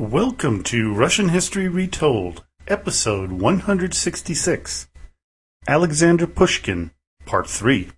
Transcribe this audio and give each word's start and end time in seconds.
Welcome 0.00 0.62
to 0.62 0.94
Russian 0.94 1.28
History 1.28 1.68
Retold, 1.68 2.46
episode 2.66 3.32
166 3.32 4.88
Alexander 5.68 6.26
Pushkin, 6.26 6.92
part 7.26 7.46
3. 7.46 7.90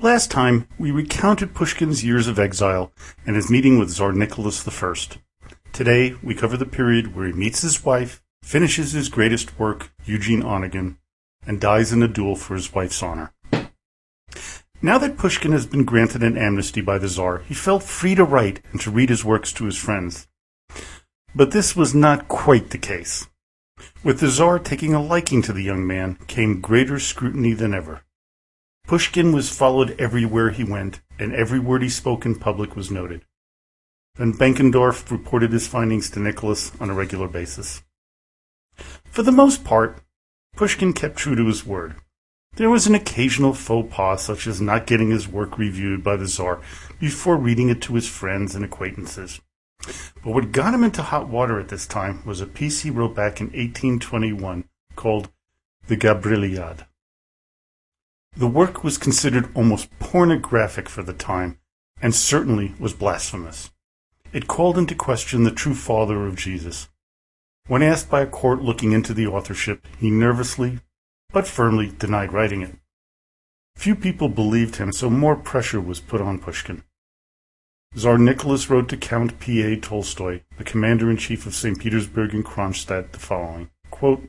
Last 0.00 0.30
time, 0.30 0.68
we 0.78 0.92
recounted 0.92 1.52
Pushkin's 1.52 2.04
years 2.04 2.28
of 2.28 2.38
exile 2.38 2.92
and 3.26 3.34
his 3.34 3.50
meeting 3.50 3.76
with 3.76 3.90
Tsar 3.90 4.12
Nicholas 4.12 4.64
I. 4.68 4.94
Today, 5.72 6.14
we 6.22 6.32
cover 6.32 6.56
the 6.56 6.64
period 6.64 7.16
where 7.16 7.26
he 7.26 7.32
meets 7.32 7.62
his 7.62 7.84
wife, 7.84 8.22
finishes 8.44 8.92
his 8.92 9.08
greatest 9.08 9.58
work, 9.58 9.92
Eugene 10.04 10.44
Onegin, 10.44 10.96
and 11.44 11.60
dies 11.60 11.92
in 11.92 12.04
a 12.04 12.08
duel 12.08 12.36
for 12.36 12.54
his 12.54 12.72
wife's 12.72 13.02
honor. 13.02 13.32
Now 14.80 14.98
that 14.98 15.18
Pushkin 15.18 15.50
has 15.50 15.66
been 15.66 15.84
granted 15.84 16.22
an 16.22 16.38
amnesty 16.38 16.82
by 16.82 16.98
the 16.98 17.08
Tsar, 17.08 17.38
he 17.38 17.52
felt 17.52 17.82
free 17.82 18.14
to 18.14 18.22
write 18.22 18.60
and 18.70 18.80
to 18.82 18.92
read 18.92 19.08
his 19.08 19.24
works 19.24 19.52
to 19.54 19.64
his 19.64 19.76
friends. 19.76 20.28
But 21.36 21.50
this 21.50 21.76
was 21.76 21.94
not 21.94 22.28
quite 22.28 22.70
the 22.70 22.78
case. 22.78 23.28
With 24.02 24.20
the 24.20 24.30
Tsar 24.30 24.58
taking 24.58 24.94
a 24.94 25.02
liking 25.02 25.42
to 25.42 25.52
the 25.52 25.62
young 25.62 25.86
man 25.86 26.16
came 26.26 26.62
greater 26.62 26.98
scrutiny 26.98 27.52
than 27.52 27.74
ever. 27.74 28.04
Pushkin 28.86 29.32
was 29.32 29.54
followed 29.54 29.94
everywhere 30.00 30.48
he 30.48 30.64
went, 30.64 31.02
and 31.18 31.34
every 31.34 31.58
word 31.58 31.82
he 31.82 31.90
spoke 31.90 32.24
in 32.24 32.36
public 32.36 32.74
was 32.74 32.90
noted. 32.90 33.26
Van 34.14 34.32
Benkendorf 34.32 35.10
reported 35.10 35.52
his 35.52 35.68
findings 35.68 36.08
to 36.08 36.20
Nicholas 36.20 36.72
on 36.80 36.88
a 36.88 36.94
regular 36.94 37.28
basis. 37.28 37.82
For 39.04 39.22
the 39.22 39.30
most 39.30 39.62
part, 39.62 39.98
Pushkin 40.56 40.94
kept 40.94 41.18
true 41.18 41.36
to 41.36 41.48
his 41.48 41.66
word. 41.66 41.96
There 42.54 42.70
was 42.70 42.86
an 42.86 42.94
occasional 42.94 43.52
faux 43.52 43.94
pas, 43.94 44.24
such 44.24 44.46
as 44.46 44.62
not 44.62 44.86
getting 44.86 45.10
his 45.10 45.28
work 45.28 45.58
reviewed 45.58 46.02
by 46.02 46.16
the 46.16 46.28
Tsar 46.28 46.62
before 46.98 47.36
reading 47.36 47.68
it 47.68 47.82
to 47.82 47.94
his 47.94 48.08
friends 48.08 48.54
and 48.54 48.64
acquaintances. 48.64 49.42
But 50.22 50.32
what 50.32 50.52
got 50.52 50.74
him 50.74 50.84
into 50.84 51.02
hot 51.02 51.28
water 51.28 51.60
at 51.60 51.68
this 51.68 51.86
time 51.86 52.22
was 52.24 52.40
a 52.40 52.46
piece 52.46 52.80
he 52.82 52.90
wrote 52.90 53.14
back 53.14 53.40
in 53.40 53.46
1821 53.46 54.64
called 54.94 55.30
The 55.86 55.96
Gabriliad. 55.96 56.86
The 58.36 58.46
work 58.46 58.84
was 58.84 58.98
considered 58.98 59.48
almost 59.54 59.96
pornographic 59.98 60.88
for 60.88 61.02
the 61.02 61.14
time, 61.14 61.58
and 62.02 62.14
certainly 62.14 62.74
was 62.78 62.92
blasphemous. 62.92 63.70
It 64.32 64.46
called 64.46 64.76
into 64.76 64.94
question 64.94 65.44
the 65.44 65.50
true 65.50 65.74
father 65.74 66.26
of 66.26 66.36
Jesus. 66.36 66.88
When 67.66 67.82
asked 67.82 68.10
by 68.10 68.20
a 68.20 68.26
court 68.26 68.60
looking 68.60 68.92
into 68.92 69.14
the 69.14 69.26
authorship, 69.26 69.86
he 69.98 70.10
nervously 70.10 70.80
but 71.32 71.46
firmly 71.46 71.92
denied 71.98 72.32
writing 72.32 72.62
it. 72.62 72.76
Few 73.76 73.94
people 73.94 74.28
believed 74.28 74.76
him, 74.76 74.92
so 74.92 75.10
more 75.10 75.36
pressure 75.36 75.80
was 75.80 76.00
put 76.00 76.20
on 76.20 76.38
Pushkin. 76.38 76.82
Tsar 77.94 78.18
Nicholas 78.18 78.70
wrote 78.70 78.88
to 78.88 78.96
Count 78.96 79.38
P.A. 79.38 79.76
Tolstoy, 79.76 80.40
the 80.58 80.64
commander-in-chief 80.64 81.46
of 81.46 81.54
St. 81.54 81.78
Petersburg 81.78 82.34
and 82.34 82.44
Kronstadt, 82.44 83.12
the 83.12 83.18
following, 83.18 83.70
quote, 83.90 84.28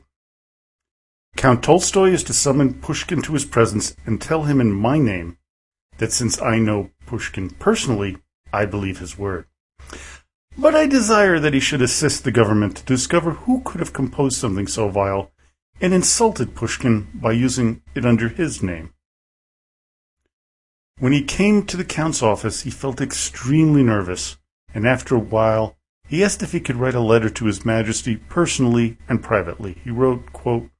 Count 1.36 1.62
Tolstoy 1.62 2.10
is 2.10 2.24
to 2.24 2.32
summon 2.32 2.74
Pushkin 2.74 3.22
to 3.22 3.34
his 3.34 3.44
presence 3.44 3.94
and 4.04 4.20
tell 4.20 4.44
him 4.44 4.60
in 4.60 4.72
my 4.72 4.98
name 4.98 5.38
that 5.98 6.12
since 6.12 6.40
I 6.40 6.58
know 6.58 6.90
Pushkin 7.06 7.50
personally, 7.50 8.16
I 8.52 8.66
believe 8.66 8.98
his 8.98 9.18
word. 9.18 9.46
But 10.56 10.74
I 10.74 10.86
desire 10.86 11.38
that 11.38 11.54
he 11.54 11.60
should 11.60 11.82
assist 11.82 12.24
the 12.24 12.32
government 12.32 12.78
to 12.78 12.84
discover 12.84 13.30
who 13.30 13.60
could 13.60 13.80
have 13.80 13.92
composed 13.92 14.38
something 14.38 14.66
so 14.66 14.88
vile 14.88 15.30
and 15.80 15.94
insulted 15.94 16.56
Pushkin 16.56 17.08
by 17.14 17.32
using 17.32 17.82
it 17.94 18.04
under 18.04 18.28
his 18.28 18.62
name. 18.62 18.92
When 20.98 21.12
he 21.12 21.22
came 21.22 21.64
to 21.66 21.76
the 21.76 21.84
Count's 21.84 22.24
office, 22.24 22.62
he 22.62 22.70
felt 22.70 23.00
extremely 23.00 23.84
nervous, 23.84 24.36
and 24.74 24.86
after 24.86 25.14
a 25.14 25.20
while, 25.20 25.76
he 26.08 26.24
asked 26.24 26.42
if 26.42 26.52
he 26.52 26.58
could 26.58 26.76
write 26.76 26.94
a 26.94 27.00
letter 27.00 27.30
to 27.30 27.44
His 27.44 27.64
Majesty 27.64 28.16
personally 28.16 28.96
and 29.08 29.22
privately. 29.22 29.78
He 29.84 29.90
wrote, 29.90 30.32
quote, 30.32 30.70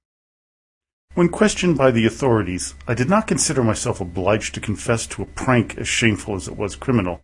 When 1.14 1.28
questioned 1.28 1.76
by 1.76 1.90
the 1.90 2.06
authorities, 2.06 2.74
I 2.88 2.94
did 2.94 3.08
not 3.08 3.26
consider 3.28 3.62
myself 3.62 4.00
obliged 4.00 4.54
to 4.54 4.60
confess 4.60 5.06
to 5.08 5.22
a 5.22 5.26
prank 5.26 5.76
as 5.76 5.86
shameful 5.86 6.34
as 6.34 6.48
it 6.48 6.56
was 6.56 6.74
criminal. 6.74 7.20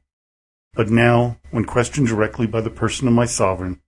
But 0.74 0.90
now, 0.90 1.38
when 1.50 1.64
questioned 1.64 2.08
directly 2.08 2.46
by 2.46 2.60
the 2.60 2.70
person 2.70 3.08
of 3.08 3.14
my 3.14 3.24
sovereign, 3.24 3.80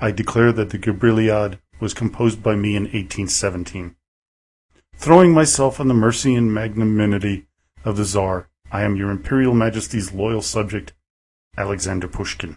I 0.00 0.12
declare 0.12 0.52
that 0.52 0.70
the 0.70 0.78
Gabriliad 0.78 1.58
was 1.80 1.94
composed 1.94 2.42
by 2.42 2.54
me 2.54 2.76
in 2.76 2.84
1817. 2.84 3.96
Throwing 4.94 5.32
myself 5.32 5.80
on 5.80 5.88
the 5.88 5.94
mercy 5.94 6.34
and 6.34 6.54
magnanimity 6.54 7.47
of 7.84 7.96
the 7.96 8.04
Tsar, 8.04 8.48
I 8.70 8.82
am 8.82 8.96
your 8.96 9.10
Imperial 9.10 9.54
Majesty's 9.54 10.12
loyal 10.12 10.42
subject, 10.42 10.92
Alexander 11.56 12.08
Pushkin. 12.08 12.56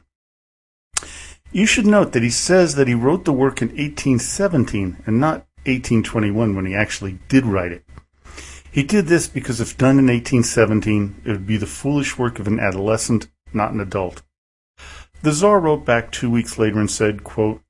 You 1.51 1.65
should 1.65 1.85
note 1.85 2.13
that 2.13 2.23
he 2.23 2.29
says 2.29 2.75
that 2.75 2.87
he 2.87 2.93
wrote 2.93 3.25
the 3.25 3.33
work 3.33 3.61
in 3.61 3.69
1817 3.69 5.03
and 5.05 5.19
not 5.19 5.47
1821 5.65 6.55
when 6.55 6.65
he 6.65 6.75
actually 6.75 7.19
did 7.27 7.45
write 7.45 7.71
it. 7.71 7.85
He 8.71 8.83
did 8.83 9.07
this 9.07 9.27
because 9.27 9.59
if 9.59 9.77
done 9.77 9.99
in 9.99 10.07
1817, 10.07 11.23
it 11.25 11.31
would 11.31 11.45
be 11.45 11.57
the 11.57 11.65
foolish 11.65 12.17
work 12.17 12.39
of 12.39 12.47
an 12.47 12.59
adolescent, 12.59 13.29
not 13.53 13.73
an 13.73 13.81
adult. 13.81 14.21
The 15.23 15.33
Tsar 15.33 15.59
wrote 15.59 15.85
back 15.85 16.11
two 16.11 16.31
weeks 16.31 16.57
later 16.57 16.79
and 16.79 16.89
said, 16.89 17.23
quote, 17.23 17.61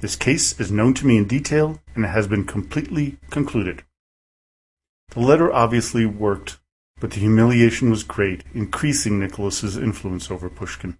this 0.00 0.16
case 0.16 0.58
is 0.60 0.72
known 0.72 0.92
to 0.94 1.06
me 1.06 1.16
in 1.16 1.26
detail 1.26 1.80
and 1.94 2.04
it 2.04 2.08
has 2.08 2.26
been 2.26 2.44
completely 2.44 3.16
concluded. 3.30 3.84
The 5.10 5.20
letter 5.20 5.52
obviously 5.52 6.04
worked, 6.04 6.58
but 7.04 7.10
the 7.10 7.20
humiliation 7.20 7.90
was 7.90 8.02
great, 8.02 8.42
increasing 8.54 9.20
Nicholas's 9.20 9.76
influence 9.76 10.30
over 10.30 10.48
Pushkin. 10.48 10.96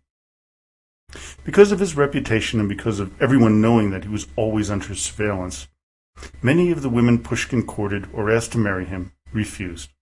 Because 1.44 1.72
of 1.72 1.78
his 1.78 1.97
reputation 1.97 2.60
and 2.60 2.69
because 2.69 3.00
of 3.00 3.22
everyone 3.22 3.62
knowing 3.62 3.88
that 3.88 4.04
he 4.04 4.10
was 4.10 4.26
always 4.37 4.70
under 4.70 4.94
surveillance, 4.94 5.66
many 6.42 6.70
of 6.70 6.82
the 6.82 6.91
women 6.91 7.22
Pushkin 7.22 7.62
courted 7.62 8.06
or 8.12 8.31
asked 8.31 8.53
to 8.53 8.59
marry 8.59 8.84
him 8.84 9.12
refused. 9.32 9.92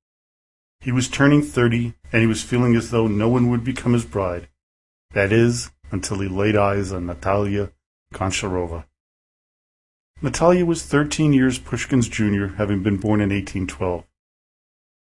He 0.80 0.90
was 0.90 1.06
turning 1.06 1.40
30 1.40 1.94
and 2.12 2.20
he 2.20 2.26
was 2.26 2.42
feeling 2.42 2.74
as 2.74 2.90
though 2.90 3.06
no 3.06 3.28
one 3.28 3.48
would 3.48 3.62
become 3.62 3.92
his 3.92 4.04
bride. 4.04 4.48
That 5.12 5.30
is, 5.30 5.70
until 5.92 6.18
he 6.18 6.26
laid 6.26 6.56
eyes 6.56 6.90
on 6.90 7.06
Natalia 7.06 7.70
Goncharova. 8.12 8.86
Natalia 10.20 10.66
was 10.66 10.82
13 10.82 11.32
years 11.32 11.60
Pushkin's 11.60 12.08
junior, 12.08 12.54
having 12.58 12.82
been 12.82 12.96
born 12.96 13.20
in 13.20 13.30
1812. 13.30 14.04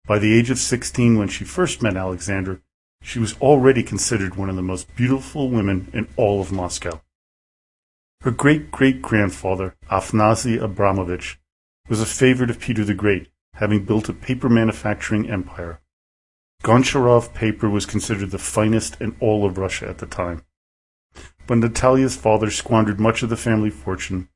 By 0.06 0.18
the 0.18 0.36
age 0.36 0.50
of 0.50 0.58
16, 0.58 1.16
when 1.16 1.28
she 1.28 1.44
first 1.44 1.82
met 1.82 1.96
Alexander, 1.96 2.60
she 3.02 3.18
was 3.18 3.38
already 3.40 3.82
considered 3.82 4.34
one 4.34 4.50
of 4.50 4.56
the 4.56 4.62
most 4.62 4.94
beautiful 4.96 5.48
women 5.48 5.90
in 5.92 6.08
all 6.16 6.40
of 6.40 6.52
Moscow. 6.52 7.02
Her 8.22 8.30
great-great-grandfather, 8.30 9.76
Afanassy 9.90 10.60
Abramovich, 10.60 11.40
was 11.88 12.00
a 12.00 12.06
favorite 12.06 12.50
of 12.50 12.60
Peter 12.60 12.84
the 12.84 12.94
Great, 12.94 13.28
having 13.54 13.84
built 13.84 14.08
a 14.08 14.12
paper 14.12 14.48
manufacturing 14.48 15.28
empire. 15.30 15.80
Goncharov 16.62 17.34
paper 17.34 17.68
was 17.68 17.86
considered 17.86 18.30
the 18.30 18.38
finest 18.38 19.00
in 19.00 19.16
all 19.18 19.44
of 19.44 19.58
Russia 19.58 19.88
at 19.88 19.98
the 19.98 20.06
time. 20.06 20.44
But 21.46 21.58
Natalia's 21.58 22.16
father 22.16 22.50
squandered 22.50 23.00
much 23.00 23.22
of 23.22 23.30
the 23.30 23.36
family 23.36 23.70
fortune 23.70 24.28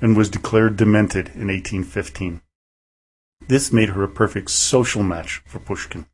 and 0.00 0.16
was 0.16 0.30
declared 0.30 0.76
demented 0.76 1.28
in 1.28 1.48
1815. 1.48 2.40
This 3.48 3.72
made 3.72 3.90
her 3.90 4.02
a 4.02 4.08
perfect 4.08 4.50
social 4.50 5.02
match 5.02 5.42
for 5.46 5.58
Pushkin. 5.58 6.06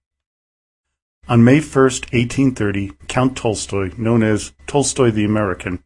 On 1.29 1.45
May 1.45 1.61
1, 1.61 1.63
1830, 1.63 2.93
Count 3.07 3.37
Tolstoy, 3.37 3.93
known 3.99 4.23
as 4.23 4.53
Tolstoy 4.67 5.11
the 5.11 5.25
American, 5.25 5.85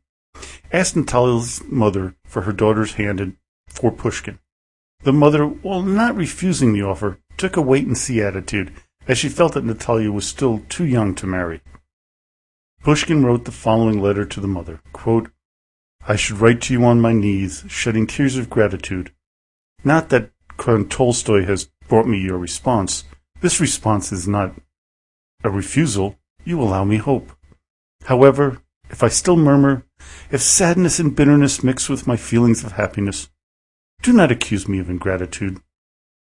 asked 0.72 0.96
Natalia's 0.96 1.62
mother 1.66 2.14
for 2.24 2.42
her 2.42 2.52
daughter's 2.52 2.94
hand 2.94 3.20
in, 3.20 3.36
for 3.68 3.90
Pushkin. 3.90 4.38
The 5.02 5.12
mother, 5.12 5.44
while 5.44 5.82
not 5.82 6.14
refusing 6.14 6.72
the 6.72 6.82
offer, 6.82 7.18
took 7.36 7.56
a 7.56 7.62
wait-and-see 7.62 8.22
attitude, 8.22 8.72
as 9.08 9.18
she 9.18 9.28
felt 9.28 9.54
that 9.54 9.64
Natalia 9.64 10.12
was 10.12 10.26
still 10.26 10.62
too 10.68 10.84
young 10.84 11.14
to 11.16 11.26
marry. 11.26 11.60
Pushkin 12.84 13.24
wrote 13.24 13.44
the 13.44 13.50
following 13.50 14.00
letter 14.00 14.24
to 14.24 14.40
the 14.40 14.46
mother, 14.46 14.80
quote, 14.92 15.30
I 16.06 16.16
should 16.16 16.38
write 16.38 16.60
to 16.62 16.72
you 16.72 16.84
on 16.84 17.00
my 17.00 17.12
knees, 17.12 17.64
shedding 17.68 18.06
tears 18.06 18.36
of 18.36 18.50
gratitude. 18.50 19.12
Not 19.84 20.08
that 20.10 20.30
Count 20.62 20.92
Tolstoy 20.92 21.44
has 21.46 21.68
brought 21.88 22.06
me 22.06 22.18
your 22.18 22.38
response. 22.38 23.02
This 23.40 23.60
response 23.60 24.12
is 24.12 24.28
not 24.28 24.54
a 25.42 25.50
refusal. 25.50 26.20
You 26.44 26.62
allow 26.62 26.84
me 26.84 26.98
hope. 26.98 27.32
However, 28.04 28.62
if 28.88 29.02
I 29.02 29.08
still 29.08 29.36
murmur, 29.36 29.84
if 30.30 30.40
sadness 30.40 31.00
and 31.00 31.16
bitterness 31.16 31.64
mix 31.64 31.88
with 31.88 32.06
my 32.06 32.16
feelings 32.16 32.62
of 32.62 32.72
happiness, 32.72 33.28
do 34.02 34.12
not 34.12 34.30
accuse 34.30 34.68
me 34.68 34.78
of 34.78 34.88
ingratitude. 34.88 35.58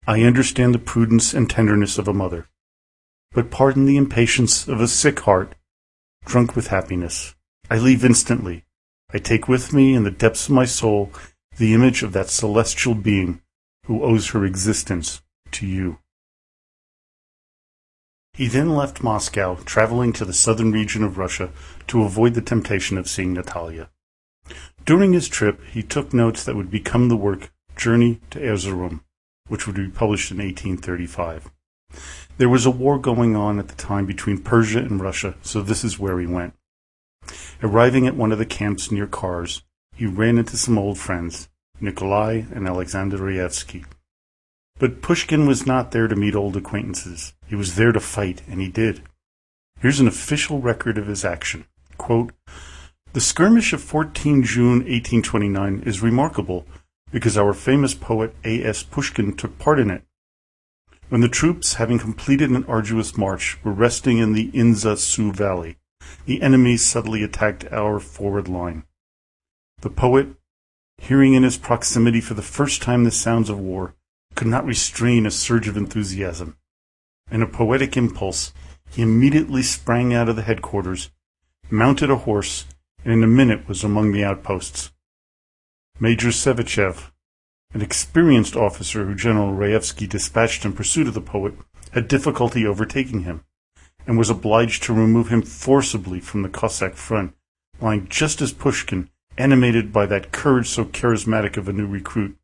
I 0.08 0.22
understand 0.22 0.74
the 0.74 0.80
prudence 0.80 1.34
and 1.34 1.50
tenderness 1.50 1.98
of 1.98 2.08
a 2.08 2.14
mother, 2.14 2.48
but 3.34 3.52
pardon 3.52 3.86
the 3.86 3.98
impatience 3.98 4.70
of 4.70 4.80
a 4.80 4.88
sick 4.88 5.20
heart 5.20 5.56
drunk 6.24 6.56
with 6.56 6.68
happiness. 6.68 7.36
I 7.70 7.78
leave 7.78 8.06
instantly. 8.06 8.64
I 9.14 9.18
take 9.18 9.50
with 9.50 9.74
me 9.74 9.94
in 9.94 10.06
the 10.06 10.12
depths 10.12 10.48
of 10.48 10.56
my 10.56 10.66
soul 10.66 11.12
the 11.58 11.74
image 11.74 12.04
of 12.04 12.14
that 12.14 12.30
celestial 12.30 12.96
being 12.96 13.42
who 13.86 14.04
owes 14.04 14.30
her 14.30 14.46
existence 14.46 15.22
to 15.52 15.66
you. 15.66 16.00
He 18.34 18.48
then 18.48 18.76
left 18.76 19.04
Moscow, 19.04 19.56
traveling 19.66 20.12
to 20.14 20.26
the 20.26 20.34
southern 20.34 20.72
region 20.72 21.04
of 21.04 21.18
Russia 21.18 21.52
to 21.88 22.04
avoid 22.04 22.34
the 22.34 22.42
temptation 22.42 22.98
of 22.98 23.08
seeing 23.08 23.34
Natalia. 23.34 23.90
During 24.86 25.14
his 25.14 25.28
trip, 25.28 25.64
he 25.72 25.84
took 25.84 26.14
notes 26.14 26.44
that 26.44 26.56
would 26.56 26.72
become 26.72 27.10
the 27.10 27.16
work 27.16 27.52
Journey 27.76 28.22
to 28.32 28.40
Erzurum, 28.40 29.02
which 29.48 29.68
would 29.68 29.76
be 29.76 29.88
published 29.90 30.32
in 30.32 30.38
1835. 30.38 31.52
There 32.38 32.50
was 32.50 32.66
a 32.66 32.72
war 32.72 32.98
going 32.98 33.36
on 33.36 33.60
at 33.60 33.68
the 33.68 33.76
time 33.76 34.06
between 34.06 34.42
Persia 34.42 34.80
and 34.80 35.00
Russia, 35.00 35.36
so 35.44 35.62
this 35.62 35.84
is 35.84 36.00
where 36.00 36.20
he 36.20 36.26
went. 36.26 36.56
Arriving 37.62 38.08
at 38.08 38.16
one 38.16 38.32
of 38.32 38.40
the 38.40 38.46
camps 38.46 38.92
near 38.92 39.08
Kars, 39.08 39.64
he 39.96 40.06
ran 40.06 40.38
into 40.38 40.58
some 40.58 40.78
old 40.78 40.98
friends, 40.98 41.50
Nikolai 41.84 42.44
and 42.54 42.68
Alexander 42.68 43.18
Raevsky. 43.18 43.86
But 44.80 45.02
Pushkin 45.02 45.46
was 45.46 45.68
not 45.68 45.92
there 45.92 46.08
to 46.08 46.16
meet 46.16 46.34
old 46.34 46.58
acquaintances. 46.58 47.34
He 47.46 47.56
was 47.56 47.76
there 47.76 47.92
to 47.92 48.00
fight, 48.00 48.42
and 48.48 48.60
he 48.62 48.70
did. 48.70 49.04
Here's 49.80 50.00
an 50.00 50.08
official 50.08 50.62
record 50.62 50.98
of 50.98 51.08
his 51.08 51.26
action. 51.26 51.66
Quote, 51.98 52.32
the 53.12 53.22
skirmish 53.22 53.74
of 53.74 53.84
14 53.84 54.44
June 54.44 54.80
1829 54.80 55.84
is 55.86 56.02
remarkable 56.02 56.66
because 57.12 57.38
our 57.38 57.54
famous 57.54 57.94
poet 57.94 58.34
A.S. 58.44 58.82
Pushkin 58.82 59.36
took 59.36 59.60
part 59.60 59.80
in 59.80 59.92
it. 59.92 60.04
When 61.10 61.22
the 61.22 61.30
troops, 61.30 61.76
having 61.76 62.00
completed 62.00 62.50
an 62.50 62.66
arduous 62.66 63.16
march, 63.16 63.60
were 63.64 63.72
resting 63.72 64.18
in 64.18 64.34
the 64.34 64.50
Inza 64.52 64.98
Su 64.98 65.32
valley, 65.32 65.78
the 66.26 66.42
enemy 66.42 66.78
suddenly 66.78 67.24
attacked 67.24 67.72
our 67.72 68.00
forward 68.00 68.48
line. 68.48 68.86
The 69.82 69.92
poet, 69.92 70.30
hearing 71.00 71.34
in 71.34 71.44
his 71.44 71.58
proximity 71.58 72.22
for 72.22 72.34
the 72.34 72.42
first 72.42 72.82
time 72.82 73.04
the 73.04 73.12
sounds 73.12 73.50
of 73.50 73.60
war, 73.60 73.96
could 74.36 74.48
not 74.48 74.66
restrain 74.66 75.26
a 75.26 75.32
surge 75.32 75.68
of 75.68 75.78
enthusiasm. 75.78 76.58
In 77.32 77.42
a 77.42 77.48
poetic 77.48 77.98
impulse, 77.98 78.54
he 78.90 79.02
immediately 79.02 79.64
sprang 79.64 80.14
out 80.14 80.30
of 80.30 80.36
the 80.36 80.44
headquarters, 80.44 81.10
mounted 81.70 82.10
a 82.10 82.18
horse, 82.18 82.66
and 83.04 83.14
in 83.14 83.24
a 83.24 83.28
minute 83.28 83.68
was 83.68 83.84
among 83.84 84.12
the 84.12 84.24
outposts. 84.24 84.92
Major 86.00 86.30
Sevichev, 86.30 87.12
an 87.74 87.82
experienced 87.82 88.56
officer 88.56 89.06
who 89.06 89.16
General 89.16 89.52
Raevsky 89.54 90.08
dispatched 90.08 90.64
in 90.66 90.74
pursuit 90.74 91.08
of 91.08 91.14
the 91.14 91.22
poet, 91.22 91.56
had 91.92 92.08
difficulty 92.08 92.66
overtaking 92.66 93.22
him, 93.22 93.44
and 94.06 94.18
was 94.18 94.30
obliged 94.30 94.84
to 94.84 94.94
remove 94.94 95.30
him 95.30 95.42
forcibly 95.42 96.20
from 96.20 96.42
the 96.42 96.50
Cossack 96.50 96.96
front, 96.96 97.36
lying 97.80 98.08
just 98.10 98.42
as 98.42 98.52
Pushkin, 98.52 99.10
animated 99.38 99.92
by 99.92 100.06
that 100.06 100.32
courage 100.32 100.70
so 100.70 100.86
charismatic 100.86 101.58
of 101.58 101.68
a 101.68 101.74
new 101.74 101.88
recruit, 101.88 102.38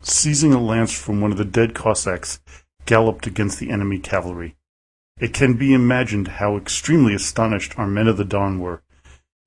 seizing 0.00 0.52
a 0.52 0.60
lance 0.60 0.92
from 0.92 1.20
one 1.20 1.32
of 1.32 1.38
the 1.38 1.44
dead 1.44 1.74
Cossacks, 1.74 2.40
galloped 2.86 3.26
against 3.26 3.58
the 3.58 3.70
enemy 3.70 3.98
cavalry. 3.98 4.56
It 5.20 5.34
can 5.34 5.54
be 5.54 5.74
imagined 5.74 6.28
how 6.28 6.56
extremely 6.56 7.14
astonished 7.14 7.78
our 7.78 7.86
men 7.86 8.08
of 8.08 8.16
the 8.16 8.24
Don 8.24 8.58
were, 8.58 8.82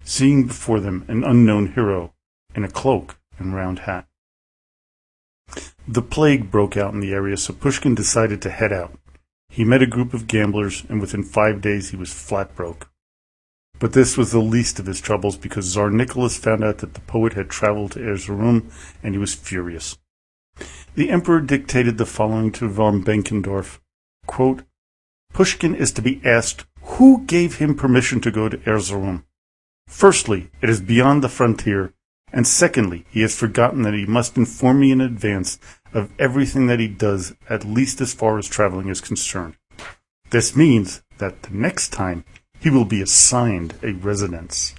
seeing 0.03 0.47
before 0.47 0.79
them 0.79 1.03
an 1.07 1.23
unknown 1.23 1.73
hero 1.73 2.13
in 2.53 2.63
a 2.63 2.69
cloak 2.69 3.17
and 3.37 3.53
round 3.53 3.79
hat. 3.79 4.07
The 5.87 6.01
plague 6.01 6.49
broke 6.49 6.77
out 6.77 6.93
in 6.93 6.99
the 6.99 7.13
area, 7.13 7.37
so 7.37 7.53
Pushkin 7.53 7.93
decided 7.93 8.41
to 8.41 8.49
head 8.49 8.71
out. 8.71 8.97
He 9.49 9.63
met 9.63 9.81
a 9.81 9.87
group 9.87 10.13
of 10.13 10.27
gamblers, 10.27 10.83
and 10.89 10.99
within 10.99 11.23
five 11.23 11.61
days 11.61 11.89
he 11.89 11.97
was 11.97 12.13
flat 12.13 12.55
broke. 12.55 12.89
But 13.79 13.93
this 13.93 14.17
was 14.17 14.31
the 14.31 14.39
least 14.39 14.79
of 14.79 14.85
his 14.85 15.01
troubles 15.01 15.37
because 15.37 15.71
Tsar 15.71 15.89
Nicholas 15.89 16.37
found 16.37 16.63
out 16.63 16.79
that 16.79 16.93
the 16.93 17.01
poet 17.01 17.33
had 17.33 17.49
traveled 17.49 17.91
to 17.91 17.99
Erzurum, 17.99 18.71
and 19.03 19.13
he 19.13 19.19
was 19.19 19.33
furious. 19.33 19.97
The 20.95 21.09
emperor 21.09 21.41
dictated 21.41 21.97
the 21.97 22.05
following 22.05 22.51
to 22.53 22.69
von 22.69 23.03
Benkendorf 23.03 23.79
quote, 24.25 24.63
Pushkin 25.33 25.75
is 25.75 25.91
to 25.91 26.01
be 26.01 26.21
asked 26.23 26.65
who 26.81 27.25
gave 27.25 27.57
him 27.57 27.75
permission 27.75 28.21
to 28.21 28.31
go 28.31 28.47
to 28.47 28.57
Erzurum. 28.59 29.23
Firstly, 29.87 30.49
it 30.61 30.69
is 30.69 30.81
beyond 30.81 31.23
the 31.23 31.29
frontier, 31.29 31.93
and 32.31 32.47
secondly, 32.47 33.05
he 33.09 33.21
has 33.21 33.37
forgotten 33.37 33.81
that 33.83 33.93
he 33.93 34.05
must 34.05 34.37
inform 34.37 34.79
me 34.79 34.91
in 34.91 35.01
advance 35.01 35.59
of 35.93 36.11
everything 36.19 36.67
that 36.67 36.79
he 36.79 36.87
does, 36.87 37.35
at 37.49 37.65
least 37.65 38.01
as 38.01 38.13
far 38.13 38.37
as 38.37 38.47
traveling 38.47 38.89
is 38.89 39.01
concerned. 39.01 39.55
This 40.29 40.55
means 40.55 41.01
that 41.17 41.43
the 41.43 41.53
next 41.53 41.89
time 41.89 42.23
he 42.65 42.71
will 42.71 42.83
be 42.83 42.99
assigned 42.99 43.75
a 43.83 43.93
residence. 43.93 44.73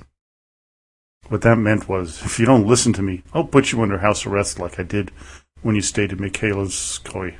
What 1.28 1.42
that 1.42 1.54
meant 1.54 1.88
was, 1.88 2.20
if 2.24 2.40
you 2.40 2.44
don't 2.44 2.66
listen 2.66 2.92
to 2.94 3.02
me, 3.02 3.22
I'll 3.32 3.44
put 3.44 3.70
you 3.70 3.80
under 3.80 3.98
house 3.98 4.26
arrest 4.26 4.58
like 4.58 4.80
I 4.80 4.82
did 4.82 5.12
when 5.62 5.76
you 5.76 5.82
stayed 5.82 6.10
at 6.10 6.18
Mikhailovskoye. 6.18 7.36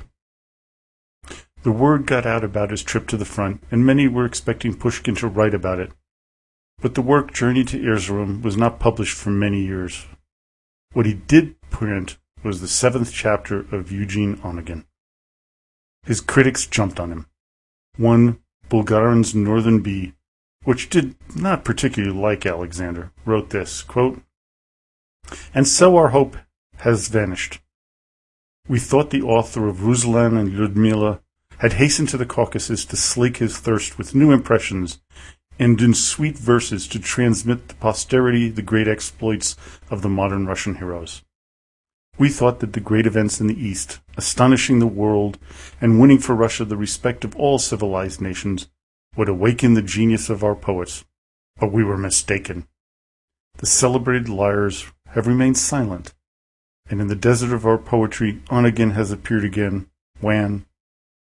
The 1.63 1.71
word 1.73 2.05
got 2.05 2.25
out 2.25 2.45
about 2.45 2.71
his 2.71 2.81
trip 2.81 3.09
to 3.09 3.17
the 3.17 3.25
front, 3.25 3.61
and 3.69 3.85
many 3.85 4.07
were 4.07 4.23
expecting 4.23 4.73
Pushkin 4.73 5.15
to 5.15 5.27
write 5.27 5.53
about 5.53 5.79
it, 5.79 5.91
but 6.79 6.95
the 6.95 7.01
work 7.01 7.33
Journey 7.33 7.65
to 7.65 7.77
Erzurum 7.77 8.41
was 8.41 8.55
not 8.55 8.79
published 8.79 9.17
for 9.17 9.31
many 9.31 9.65
years. 9.65 10.05
What 10.93 11.05
he 11.05 11.15
did 11.15 11.59
print 11.71 12.17
was 12.41 12.61
the 12.61 12.69
seventh 12.69 13.11
chapter 13.11 13.65
of 13.75 13.91
Eugene 13.91 14.37
Onegin. 14.37 14.85
His 16.05 16.21
critics 16.21 16.65
jumped 16.65 17.01
on 17.01 17.11
him. 17.11 17.25
One, 17.97 18.39
Bulgarin's 18.69 19.35
Northern 19.35 19.81
Bee, 19.81 20.13
which 20.67 20.89
did 20.89 21.15
not 21.33 21.63
particularly 21.63 22.13
like 22.13 22.45
Alexander, 22.45 23.09
wrote 23.23 23.51
this 23.51 23.81
quote, 23.81 24.21
And 25.53 25.65
so 25.65 25.95
our 25.95 26.09
hope 26.09 26.35
has 26.79 27.07
vanished. 27.07 27.61
We 28.67 28.77
thought 28.77 29.11
the 29.11 29.21
author 29.21 29.69
of 29.69 29.77
Ruslan 29.77 30.37
and 30.37 30.51
Lyudmila 30.51 31.21
had 31.59 31.79
hastened 31.79 32.09
to 32.09 32.17
the 32.17 32.25
Caucasus 32.25 32.83
to 32.83 32.97
slake 32.97 33.37
his 33.37 33.57
thirst 33.57 33.97
with 33.97 34.13
new 34.13 34.33
impressions 34.33 34.99
and 35.57 35.79
in 35.79 35.93
sweet 35.93 36.37
verses 36.37 36.85
to 36.89 36.99
transmit 36.99 37.69
to 37.69 37.75
posterity 37.75 38.49
the 38.49 38.61
great 38.61 38.89
exploits 38.89 39.55
of 39.89 40.01
the 40.01 40.09
modern 40.09 40.47
Russian 40.47 40.75
heroes. 40.75 41.23
We 42.17 42.27
thought 42.27 42.59
that 42.59 42.73
the 42.73 42.81
great 42.81 43.07
events 43.07 43.39
in 43.39 43.47
the 43.47 43.57
East, 43.57 44.01
astonishing 44.17 44.79
the 44.79 44.85
world 44.85 45.39
and 45.79 45.97
winning 45.97 46.19
for 46.19 46.35
Russia 46.35 46.65
the 46.65 46.75
respect 46.75 47.23
of 47.23 47.37
all 47.37 47.57
civilized 47.57 48.19
nations, 48.19 48.67
would 49.17 49.27
awaken 49.27 49.73
the 49.73 49.81
genius 49.81 50.29
of 50.29 50.43
our 50.43 50.55
poets, 50.55 51.03
but 51.59 51.71
we 51.71 51.83
were 51.83 51.97
mistaken. 51.97 52.67
The 53.57 53.65
celebrated 53.65 54.29
lyres 54.29 54.85
have 55.09 55.27
remained 55.27 55.57
silent, 55.57 56.13
and 56.89 57.01
in 57.01 57.07
the 57.07 57.15
desert 57.15 57.51
of 57.51 57.65
our 57.65 57.79
poetry 57.79 58.41
Onegin 58.49 58.93
has 58.93 59.11
appeared 59.11 59.43
again, 59.43 59.89
wan, 60.21 60.65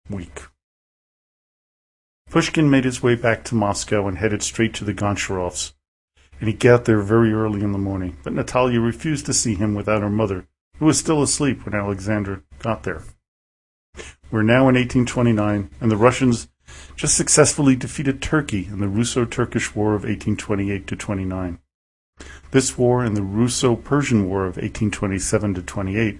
weak. 0.10 0.42
Pushkin 2.30 2.70
made 2.70 2.84
his 2.84 3.02
way 3.02 3.16
back 3.16 3.44
to 3.46 3.56
Moscow 3.56 4.08
and 4.08 4.18
headed 4.18 4.44
straight 4.44 4.74
to 4.76 4.86
the 4.86 4.94
Goncharovs, 4.94 5.74
and 6.40 6.48
he 6.48 6.54
got 6.54 6.86
there 6.86 7.02
very 7.02 7.34
early 7.34 7.62
in 7.62 7.72
the 7.72 7.78
morning. 7.78 8.18
But 8.24 8.34
Natalia 8.34 8.80
refused 8.80 9.26
to 9.26 9.34
see 9.34 9.56
him 9.56 9.74
without 9.74 10.02
her 10.02 10.10
mother, 10.10 10.46
who 10.78 10.86
was 10.86 11.00
still 11.00 11.24
asleep 11.24 11.66
when 11.66 11.74
Alexander 11.74 12.44
got 12.60 12.84
there. 12.84 13.04
We're 14.30 14.44
now 14.44 14.70
in 14.70 14.76
1829, 14.76 15.72
and 15.82 15.92
the 15.92 15.98
Russians 15.98 16.50
just 16.96 17.16
successfully 17.16 17.76
defeated 17.76 18.22
Turkey 18.22 18.68
in 18.68 18.80
the 18.80 18.88
Russo-Turkish 18.88 19.76
War 19.76 19.90
of 19.90 20.04
1828 20.04 20.88
to 20.88 20.96
29. 20.96 21.60
This 22.52 22.78
war 22.78 23.04
and 23.04 23.16
the 23.16 23.24
Russo-Persian 23.24 24.28
War 24.28 24.42
of 24.42 24.58
1827 24.58 25.54
to 25.54 25.62
28 25.62 26.20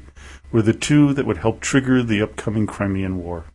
were 0.52 0.62
the 0.62 0.74
two 0.74 1.14
that 1.14 1.26
would 1.26 1.38
help 1.38 1.60
trigger 1.60 2.04
the 2.04 2.22
upcoming 2.22 2.68
Crimean 2.68 3.18
War. 3.18 3.46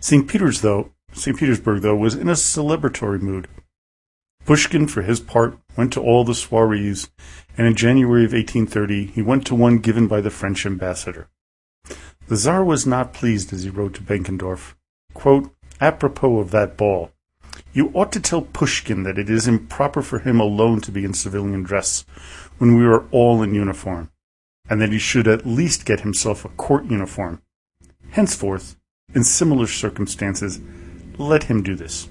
St. 0.00 0.28
Peter's, 0.28 0.60
though, 0.60 0.92
St. 1.12 1.36
Petersburg, 1.36 1.82
though, 1.82 1.96
was 1.96 2.14
in 2.14 2.28
a 2.28 2.32
celebratory 2.32 3.20
mood. 3.20 3.48
Pushkin, 4.44 4.86
for 4.86 5.02
his 5.02 5.20
part, 5.20 5.58
went 5.76 5.92
to 5.92 6.00
all 6.00 6.24
the 6.24 6.34
soirees, 6.34 7.10
and 7.56 7.66
in 7.66 7.74
January 7.74 8.24
of 8.24 8.32
1830 8.32 9.06
he 9.06 9.22
went 9.22 9.46
to 9.46 9.54
one 9.54 9.78
given 9.78 10.06
by 10.06 10.20
the 10.20 10.30
French 10.30 10.64
ambassador. 10.64 11.28
The 12.28 12.36
Tsar 12.36 12.64
was 12.64 12.86
not 12.86 13.12
pleased 13.12 13.52
as 13.52 13.64
he 13.64 13.70
wrote 13.70 13.94
to 13.94 14.02
Benckendorf, 14.02 14.74
quote, 15.14 15.54
Apropos 15.80 16.38
of 16.38 16.50
that 16.50 16.76
ball, 16.76 17.10
you 17.72 17.90
ought 17.94 18.12
to 18.12 18.20
tell 18.20 18.42
Pushkin 18.42 19.04
that 19.04 19.18
it 19.18 19.30
is 19.30 19.46
improper 19.46 20.02
for 20.02 20.18
him 20.18 20.40
alone 20.40 20.80
to 20.82 20.92
be 20.92 21.04
in 21.04 21.14
civilian 21.14 21.62
dress 21.62 22.04
when 22.58 22.76
we 22.76 22.84
are 22.84 23.06
all 23.10 23.42
in 23.42 23.54
uniform, 23.54 24.10
and 24.68 24.80
that 24.80 24.92
he 24.92 24.98
should 24.98 25.28
at 25.28 25.46
least 25.46 25.86
get 25.86 26.00
himself 26.00 26.44
a 26.44 26.48
court 26.48 26.84
uniform. 26.86 27.40
Henceforth, 28.10 28.76
in 29.14 29.24
similar 29.24 29.66
circumstances, 29.66 30.60
let 31.16 31.44
him 31.44 31.62
do 31.62 31.74
this. 31.76 32.08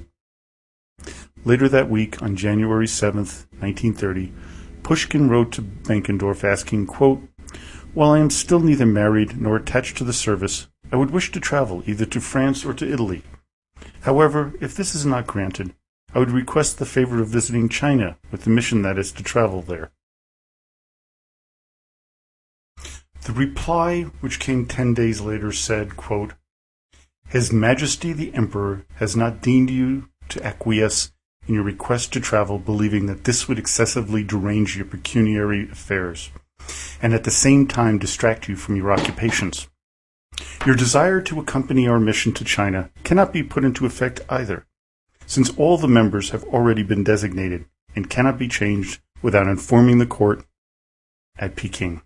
Later 1.45 1.69
that 1.69 1.89
week, 1.89 2.21
on 2.21 2.35
January 2.35 2.85
7th, 2.85 3.45
1930, 3.59 4.33
Pushkin 4.83 5.29
wrote 5.29 5.51
to 5.53 5.61
Benckendorf 5.61 6.43
asking, 6.43 6.87
quote, 6.87 7.21
While 7.93 8.11
I 8.11 8.19
am 8.19 8.29
still 8.29 8.59
neither 8.59 8.85
married 8.85 9.39
nor 9.39 9.55
attached 9.55 9.97
to 9.97 10.03
the 10.03 10.13
service, 10.13 10.67
I 10.91 10.95
would 10.95 11.11
wish 11.11 11.31
to 11.31 11.39
travel 11.39 11.83
either 11.85 12.05
to 12.05 12.19
France 12.19 12.65
or 12.65 12.73
to 12.73 12.91
Italy. 12.91 13.23
However, 14.01 14.53
if 14.59 14.75
this 14.75 14.95
is 14.95 15.05
not 15.05 15.27
granted, 15.27 15.73
I 16.13 16.19
would 16.19 16.31
request 16.31 16.79
the 16.79 16.85
favor 16.85 17.21
of 17.21 17.27
visiting 17.27 17.69
China 17.69 18.17
with 18.31 18.43
the 18.43 18.49
mission 18.49 18.81
that 18.81 18.97
is 18.97 19.11
to 19.13 19.23
travel 19.23 19.61
there. 19.61 19.91
The 23.23 23.33
reply, 23.33 24.03
which 24.21 24.39
came 24.39 24.65
ten 24.65 24.95
days 24.95 25.21
later, 25.21 25.51
said, 25.51 25.95
quote, 25.95 26.33
His 27.27 27.53
Majesty 27.53 28.11
the 28.11 28.33
Emperor 28.33 28.85
has 28.95 29.15
not 29.15 29.41
deemed 29.41 29.69
you 29.69 30.09
to 30.29 30.43
acquiesce 30.43 31.11
in 31.47 31.53
your 31.53 31.63
request 31.63 32.13
to 32.13 32.19
travel, 32.19 32.57
believing 32.57 33.05
that 33.05 33.25
this 33.25 33.47
would 33.47 33.59
excessively 33.59 34.23
derange 34.23 34.77
your 34.77 34.85
pecuniary 34.85 35.69
affairs, 35.69 36.31
and 37.01 37.13
at 37.13 37.23
the 37.23 37.31
same 37.31 37.67
time 37.67 37.99
distract 37.99 38.47
you 38.47 38.55
from 38.55 38.75
your 38.75 38.91
occupations. 38.91 39.67
Your 40.65 40.75
desire 40.75 41.21
to 41.21 41.39
accompany 41.39 41.87
our 41.87 41.99
mission 41.99 42.33
to 42.33 42.43
China 42.43 42.89
cannot 43.03 43.33
be 43.33 43.43
put 43.43 43.65
into 43.65 43.85
effect 43.85 44.21
either, 44.29 44.65
since 45.25 45.55
all 45.57 45.77
the 45.77 45.87
members 45.87 46.31
have 46.31 46.43
already 46.45 46.83
been 46.83 47.03
designated 47.03 47.65
and 47.95 48.09
cannot 48.09 48.37
be 48.37 48.47
changed 48.47 49.01
without 49.21 49.47
informing 49.47 49.99
the 49.99 50.05
court 50.05 50.45
at 51.37 51.55
Peking. 51.55 52.01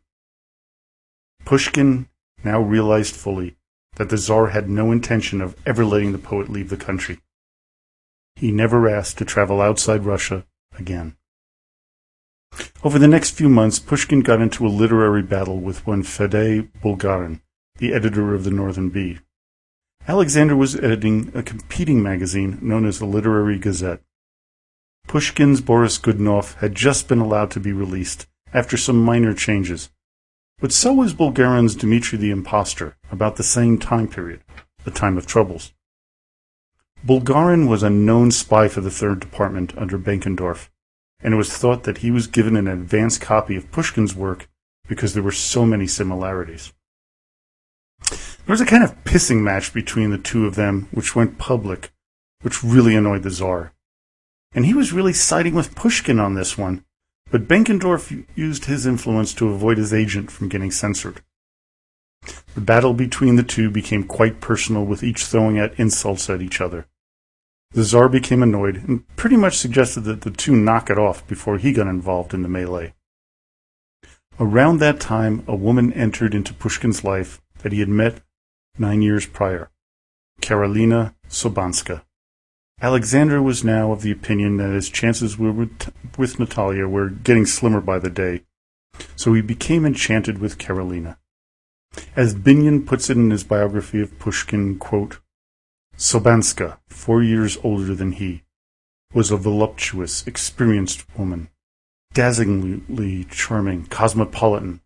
Pushkin 1.46 2.08
now 2.44 2.62
realized 2.62 3.16
fully 3.16 3.56
that 3.96 4.10
the 4.10 4.18
Tsar 4.18 4.48
had 4.48 4.70
no 4.70 4.92
intention 4.92 5.42
of 5.42 5.56
ever 5.66 5.86
letting 5.86 6.12
the 6.12 6.18
poet 6.18 6.50
leave 6.50 6.70
the 6.70 6.78
country. 6.78 7.20
He 8.36 8.52
never 8.52 8.90
asked 8.90 9.18
to 9.20 9.26
travel 9.26 9.62
outside 9.62 10.06
Russia 10.06 10.46
again. 10.78 11.16
Over 12.84 13.00
the 13.00 13.08
next 13.08 13.32
few 13.32 13.50
months, 13.50 13.80
Pushkin 13.80 14.22
got 14.22 14.42
into 14.42 14.66
a 14.66 14.70
literary 14.70 15.22
battle 15.22 15.60
with 15.60 15.86
one 15.88 16.04
Faddei 16.04 16.70
Bulgarin, 16.82 17.42
the 17.78 17.94
editor 17.94 18.34
of 18.34 18.44
the 18.44 18.52
Northern 18.52 18.90
Bee. 18.90 19.20
Alexander 20.08 20.56
was 20.56 20.76
editing 20.76 21.32
a 21.34 21.42
competing 21.42 22.04
magazine 22.04 22.60
known 22.62 22.86
as 22.86 23.00
the 23.00 23.06
Literary 23.06 23.58
Gazette. 23.58 24.02
Pushkin's 25.08 25.62
Boris 25.62 25.98
Godunov 25.98 26.56
had 26.56 26.76
just 26.76 27.08
been 27.08 27.20
allowed 27.20 27.52
to 27.52 27.60
be 27.60 27.72
released 27.72 28.28
after 28.54 28.78
some 28.78 29.04
minor 29.04 29.34
changes, 29.34 29.90
but 30.60 30.72
so 30.72 30.94
was 30.94 31.14
Bulgarin's 31.14 31.76
Dmitri 31.76 32.18
the 32.18 32.32
Impostor, 32.32 32.96
about 33.12 33.36
the 33.36 33.44
same 33.44 33.78
time 33.78 34.08
period, 34.08 34.42
the 34.84 34.92
time 34.92 35.18
of 35.18 35.26
troubles. 35.26 35.74
Bulgarin 37.06 37.68
was 37.68 37.84
a 37.84 37.90
known 37.90 38.32
spy 38.32 38.68
for 38.68 38.82
the 38.82 38.92
Third 38.92 39.20
Department 39.20 39.78
under 39.78 39.98
Benkendorf, 39.98 40.70
and 41.22 41.34
it 41.34 41.38
was 41.38 41.56
thought 41.56 41.84
that 41.84 41.98
he 41.98 42.12
was 42.12 42.28
given 42.28 42.56
an 42.56 42.68
advance 42.68 43.18
copy 43.18 43.56
of 43.56 43.72
Pushkin's 43.72 44.16
work 44.16 44.48
because 44.88 45.14
there 45.14 45.24
were 45.24 45.32
so 45.32 45.66
many 45.66 45.88
similarities. 45.88 46.72
There 48.46 48.54
was 48.54 48.62
a 48.62 48.66
kind 48.66 48.84
of 48.84 49.02
pissing 49.06 49.42
match 49.42 49.74
between 49.74 50.10
the 50.10 50.18
two 50.18 50.46
of 50.46 50.56
them, 50.56 50.90
which 50.92 51.16
went 51.16 51.38
public, 51.38 51.94
which 52.42 52.64
really 52.64 52.94
annoyed 52.94 53.24
the 53.24 53.32
Tsar. 53.32 53.74
And 54.54 54.66
he 54.66 54.74
was 54.74 54.92
really 54.92 55.14
siding 55.14 55.56
with 55.56 55.76
Pushkin 55.76 56.20
on 56.20 56.34
this 56.34 56.58
one, 56.58 56.84
but 57.32 57.48
Benkendorf 57.48 58.26
used 58.36 58.66
his 58.66 58.86
influence 58.86 59.34
to 59.36 59.50
avoid 59.50 59.78
his 59.78 59.94
agent 59.94 60.30
from 60.30 60.50
getting 60.50 60.72
censored. 60.72 61.22
The 62.54 62.62
battle 62.62 62.94
between 62.94 63.38
the 63.38 63.44
two 63.44 63.70
became 63.70 64.04
quite 64.04 64.42
personal, 64.42 64.86
with 64.86 65.04
each 65.04 65.24
throwing 65.26 65.58
out 65.58 65.80
insults 65.80 66.30
at 66.30 66.42
each 66.42 66.60
other. 66.60 66.86
The 67.72 67.84
Tsar 67.84 68.10
became 68.10 68.44
annoyed 68.44 68.88
and 68.88 69.08
pretty 69.16 69.38
much 69.38 69.58
suggested 69.58 70.02
that 70.02 70.22
the 70.22 70.32
two 70.32 70.56
knock 70.56 70.90
it 70.90 71.00
off 71.00 71.26
before 71.28 71.58
he 71.58 71.72
got 71.72 71.88
involved 71.88 72.34
in 72.34 72.44
the 72.44 72.50
melee. 72.50 72.94
Around 74.40 74.80
that 74.80 75.00
time, 75.00 75.44
a 75.48 75.56
woman 75.56 75.94
entered 75.94 76.36
into 76.36 76.54
Pushkin's 76.54 77.04
life 77.04 77.42
that 77.60 77.72
he 77.72 77.80
had 77.80 77.90
met 77.90 78.22
nine 78.78 79.02
years 79.02 79.26
prior, 79.26 79.70
Karolina 80.42 81.14
Sobanska. 81.30 82.04
Alexander 82.82 83.42
was 83.42 83.64
now 83.64 83.92
of 83.92 84.02
the 84.02 84.12
opinion 84.12 84.58
that 84.58 84.74
his 84.74 84.90
chances 84.90 85.38
with, 85.38 86.40
Natalia 86.40 86.88
were 86.88 87.10
getting 87.10 87.46
slimmer 87.46 87.82
by 87.82 88.00
the 88.00 88.10
day, 88.10 88.42
so 89.16 89.34
he 89.34 89.42
became 89.42 89.86
enchanted 89.86 90.40
with 90.40 90.58
Karolina. 90.58 91.18
As 92.16 92.34
Binyon 92.34 92.86
puts 92.86 93.10
it 93.10 93.18
in 93.18 93.30
his 93.30 93.44
biography 93.44 94.02
of 94.02 94.18
Pushkin, 94.18 94.80
quote, 94.80 95.20
Sobanska, 95.96 96.80
four 96.88 97.22
years 97.22 97.58
older 97.64 97.94
than 97.94 98.14
he, 98.14 98.44
was 99.14 99.30
a 99.30 99.38
voluptuous, 99.38 100.26
experienced 100.26 101.06
woman, 101.16 101.50
dazzlingly 102.16 103.30
charming, 103.30 103.86
cosmopolitan, 103.86 104.82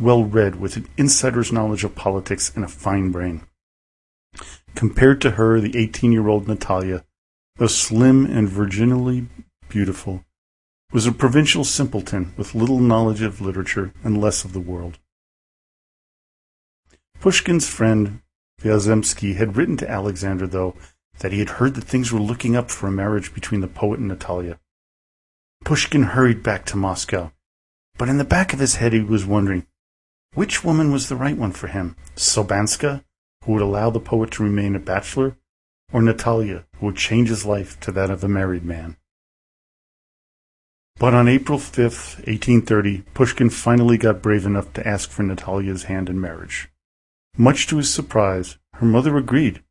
well 0.00 0.24
read, 0.24 0.56
with 0.56 0.76
an 0.76 0.88
insider's 0.96 1.52
knowledge 1.52 1.84
of 1.84 1.94
politics 1.94 2.52
and 2.54 2.64
a 2.64 2.68
fine 2.68 3.10
brain. 3.10 3.42
Compared 4.74 5.20
to 5.22 5.32
her, 5.32 5.60
the 5.60 5.76
18 5.76 6.12
year 6.12 6.28
old 6.28 6.46
Natalia, 6.46 7.04
though 7.56 7.66
slim 7.66 8.26
and 8.26 8.48
virginally 8.48 9.26
beautiful, 9.68 10.24
was 10.92 11.06
a 11.06 11.12
provincial 11.12 11.64
simpleton 11.64 12.32
with 12.36 12.54
little 12.54 12.78
knowledge 12.78 13.22
of 13.22 13.40
literature 13.40 13.92
and 14.04 14.20
less 14.20 14.44
of 14.44 14.52
the 14.52 14.60
world. 14.60 14.98
Pushkin's 17.20 17.68
friend 17.68 18.20
Vyazemsky 18.60 19.36
had 19.36 19.56
written 19.56 19.76
to 19.78 19.90
Alexander, 19.90 20.46
though, 20.46 20.74
that 21.18 21.32
he 21.32 21.38
had 21.38 21.50
heard 21.50 21.74
that 21.74 21.84
things 21.84 22.12
were 22.12 22.20
looking 22.20 22.56
up 22.56 22.70
for 22.70 22.86
a 22.86 22.92
marriage 22.92 23.34
between 23.34 23.60
the 23.60 23.68
poet 23.68 23.98
and 23.98 24.08
Natalia. 24.08 24.58
Pushkin 25.64 26.04
hurried 26.04 26.42
back 26.42 26.64
to 26.66 26.76
Moscow, 26.76 27.32
but 27.96 28.08
in 28.08 28.18
the 28.18 28.24
back 28.24 28.52
of 28.52 28.58
his 28.58 28.76
head 28.76 28.92
he 28.92 29.00
was 29.00 29.24
wondering 29.24 29.66
which 30.36 30.62
woman 30.62 30.92
was 30.92 31.08
the 31.08 31.16
right 31.16 31.36
one 31.36 31.50
for 31.50 31.66
him, 31.66 31.96
Sobanska, 32.14 33.02
who 33.44 33.54
would 33.54 33.62
allow 33.62 33.88
the 33.88 33.98
poet 33.98 34.30
to 34.30 34.42
remain 34.42 34.76
a 34.76 34.78
bachelor, 34.78 35.34
or 35.90 36.02
Natalia, 36.02 36.66
who 36.76 36.86
would 36.86 36.96
change 36.96 37.30
his 37.30 37.46
life 37.46 37.80
to 37.80 37.90
that 37.92 38.10
of 38.10 38.22
a 38.22 38.28
married 38.28 38.64
man. 38.64 38.98
But 40.98 41.14
on 41.14 41.26
April 41.26 41.58
5th, 41.58 42.16
1830, 42.26 43.02
Pushkin 43.14 43.48
finally 43.48 43.96
got 43.96 44.20
brave 44.20 44.44
enough 44.44 44.74
to 44.74 44.86
ask 44.86 45.08
for 45.08 45.22
Natalia's 45.22 45.84
hand 45.84 46.10
in 46.10 46.20
marriage. 46.20 46.68
Much 47.38 47.66
to 47.68 47.78
his 47.78 47.92
surprise, 47.92 48.58
her 48.74 48.86
mother 48.86 49.16
agreed, 49.16 49.62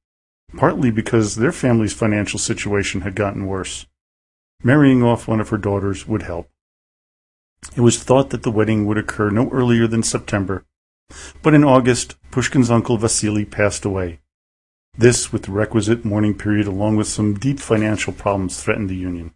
partly 0.58 0.90
because 0.90 1.36
their 1.36 1.52
family's 1.52 1.94
financial 1.94 2.40
situation 2.40 3.02
had 3.02 3.14
gotten 3.14 3.46
worse. 3.46 3.86
Marrying 4.64 5.04
off 5.04 5.28
one 5.28 5.40
of 5.40 5.50
her 5.50 5.58
daughters 5.60 6.08
would 6.08 6.24
help. 6.24 6.50
It 7.76 7.82
was 7.82 8.02
thought 8.02 8.30
that 8.30 8.44
the 8.44 8.52
wedding 8.52 8.86
would 8.86 8.98
occur 8.98 9.30
no 9.30 9.50
earlier 9.50 9.88
than 9.88 10.04
September, 10.04 10.66
but 11.42 11.54
in 11.54 11.64
August, 11.64 12.16
Pushkin's 12.32 12.72
uncle 12.72 12.98
Vasily 12.98 13.46
passed 13.46 13.86
away. 13.86 14.20
This, 14.98 15.34
with 15.34 15.44
the 15.44 15.52
requisite 15.52 16.06
mourning 16.06 16.38
period, 16.38 16.68
along 16.68 16.96
with 16.96 17.08
some 17.08 17.34
deep 17.34 17.60
financial 17.60 18.14
problems, 18.14 18.62
threatened 18.62 18.90
the 18.90 18.96
union. 18.96 19.34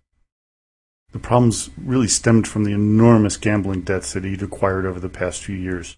The 1.12 1.20
problems 1.20 1.70
really 1.78 2.08
stemmed 2.08 2.48
from 2.48 2.64
the 2.64 2.72
enormous 2.72 3.36
gambling 3.36 3.82
debts 3.82 4.14
that 4.14 4.24
he'd 4.24 4.44
acquired 4.44 4.86
over 4.86 5.00
the 5.00 5.10
past 5.10 5.44
few 5.44 5.56
years. 5.56 5.98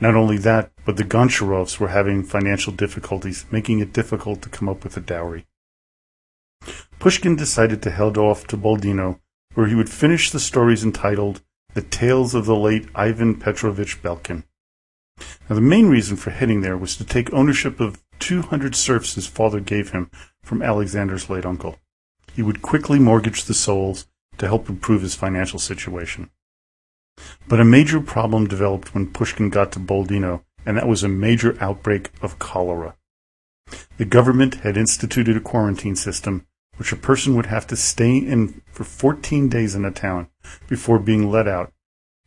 Not 0.00 0.14
only 0.14 0.38
that, 0.38 0.72
but 0.84 0.96
the 0.96 1.04
Goncharovs 1.04 1.78
were 1.78 1.88
having 1.88 2.22
financial 2.22 2.72
difficulties, 2.72 3.46
making 3.50 3.80
it 3.80 3.92
difficult 3.92 4.42
to 4.42 4.48
come 4.48 4.68
up 4.68 4.84
with 4.84 4.96
a 4.96 5.00
dowry. 5.00 5.46
Pushkin 6.98 7.34
decided 7.34 7.82
to 7.82 7.90
head 7.90 8.16
off 8.16 8.46
to 8.48 8.56
Boldino, 8.56 9.20
where 9.54 9.66
he 9.66 9.74
would 9.74 9.90
finish 9.90 10.30
the 10.30 10.40
stories 10.40 10.84
entitled 10.84 11.42
The 11.74 11.82
Tales 11.82 12.34
of 12.34 12.46
the 12.46 12.56
Late 12.56 12.88
Ivan 12.94 13.38
Petrovich 13.38 14.02
Belkin. 14.02 14.44
Now, 15.48 15.56
the 15.56 15.60
main 15.60 15.88
reason 15.88 16.16
for 16.16 16.30
heading 16.30 16.60
there 16.60 16.76
was 16.76 16.96
to 16.96 17.04
take 17.04 17.32
ownership 17.32 17.80
of 17.80 18.02
200 18.20 18.74
serfs 18.74 19.14
his 19.14 19.26
father 19.26 19.60
gave 19.60 19.90
him 19.90 20.10
from 20.42 20.62
Alexander's 20.62 21.28
late 21.28 21.44
uncle. 21.44 21.78
He 22.32 22.42
would 22.42 22.62
quickly 22.62 22.98
mortgage 22.98 23.44
the 23.44 23.54
souls 23.54 24.06
to 24.38 24.46
help 24.46 24.68
improve 24.68 25.02
his 25.02 25.14
financial 25.14 25.58
situation. 25.58 26.30
But 27.48 27.60
a 27.60 27.64
major 27.64 28.00
problem 28.00 28.46
developed 28.46 28.94
when 28.94 29.12
Pushkin 29.12 29.50
got 29.50 29.72
to 29.72 29.80
Boldino, 29.80 30.42
and 30.64 30.76
that 30.76 30.88
was 30.88 31.02
a 31.02 31.08
major 31.08 31.56
outbreak 31.60 32.10
of 32.22 32.38
cholera. 32.38 32.96
The 33.98 34.04
government 34.04 34.56
had 34.56 34.76
instituted 34.76 35.36
a 35.36 35.40
quarantine 35.40 35.96
system 35.96 36.46
which 36.80 36.92
a 36.92 36.96
person 36.96 37.36
would 37.36 37.44
have 37.44 37.66
to 37.66 37.76
stay 37.76 38.16
in 38.16 38.62
for 38.72 38.84
14 38.84 39.50
days 39.50 39.74
in 39.74 39.84
a 39.84 39.90
town 39.90 40.26
before 40.66 40.98
being 40.98 41.30
let 41.30 41.46
out, 41.46 41.70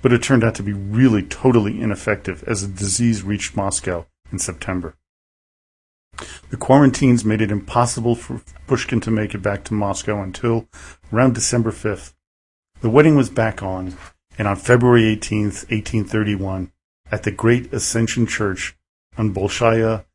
but 0.03 0.13
it 0.13 0.21
turned 0.21 0.43
out 0.43 0.53
to 0.53 0.61
be 0.61 0.71
really 0.71 1.23
totally 1.23 1.81
ineffective 1.81 2.43
as 2.45 2.61
the 2.61 2.71
disease 2.71 3.23
reached 3.23 3.57
Moscow 3.57 4.05
in 4.31 4.37
September. 4.37 4.95
The 6.51 6.57
quarantines 6.57 7.25
made 7.25 7.41
it 7.41 7.49
impossible 7.49 8.13
for 8.13 8.43
Pushkin 8.67 9.01
to 9.01 9.09
make 9.09 9.33
it 9.33 9.41
back 9.41 9.63
to 9.63 9.73
Moscow 9.73 10.21
until 10.21 10.67
around 11.11 11.33
December 11.33 11.71
5th. 11.71 12.13
The 12.81 12.91
wedding 12.91 13.15
was 13.15 13.31
back 13.31 13.63
on, 13.63 13.97
and 14.37 14.47
on 14.47 14.57
February 14.57 15.15
18th, 15.15 15.65
1831, 15.71 16.71
at 17.11 17.23
the 17.23 17.31
Great 17.31 17.73
Ascension 17.73 18.27
Church 18.27 18.77
on 19.17 19.33
Bolshaya 19.33 20.05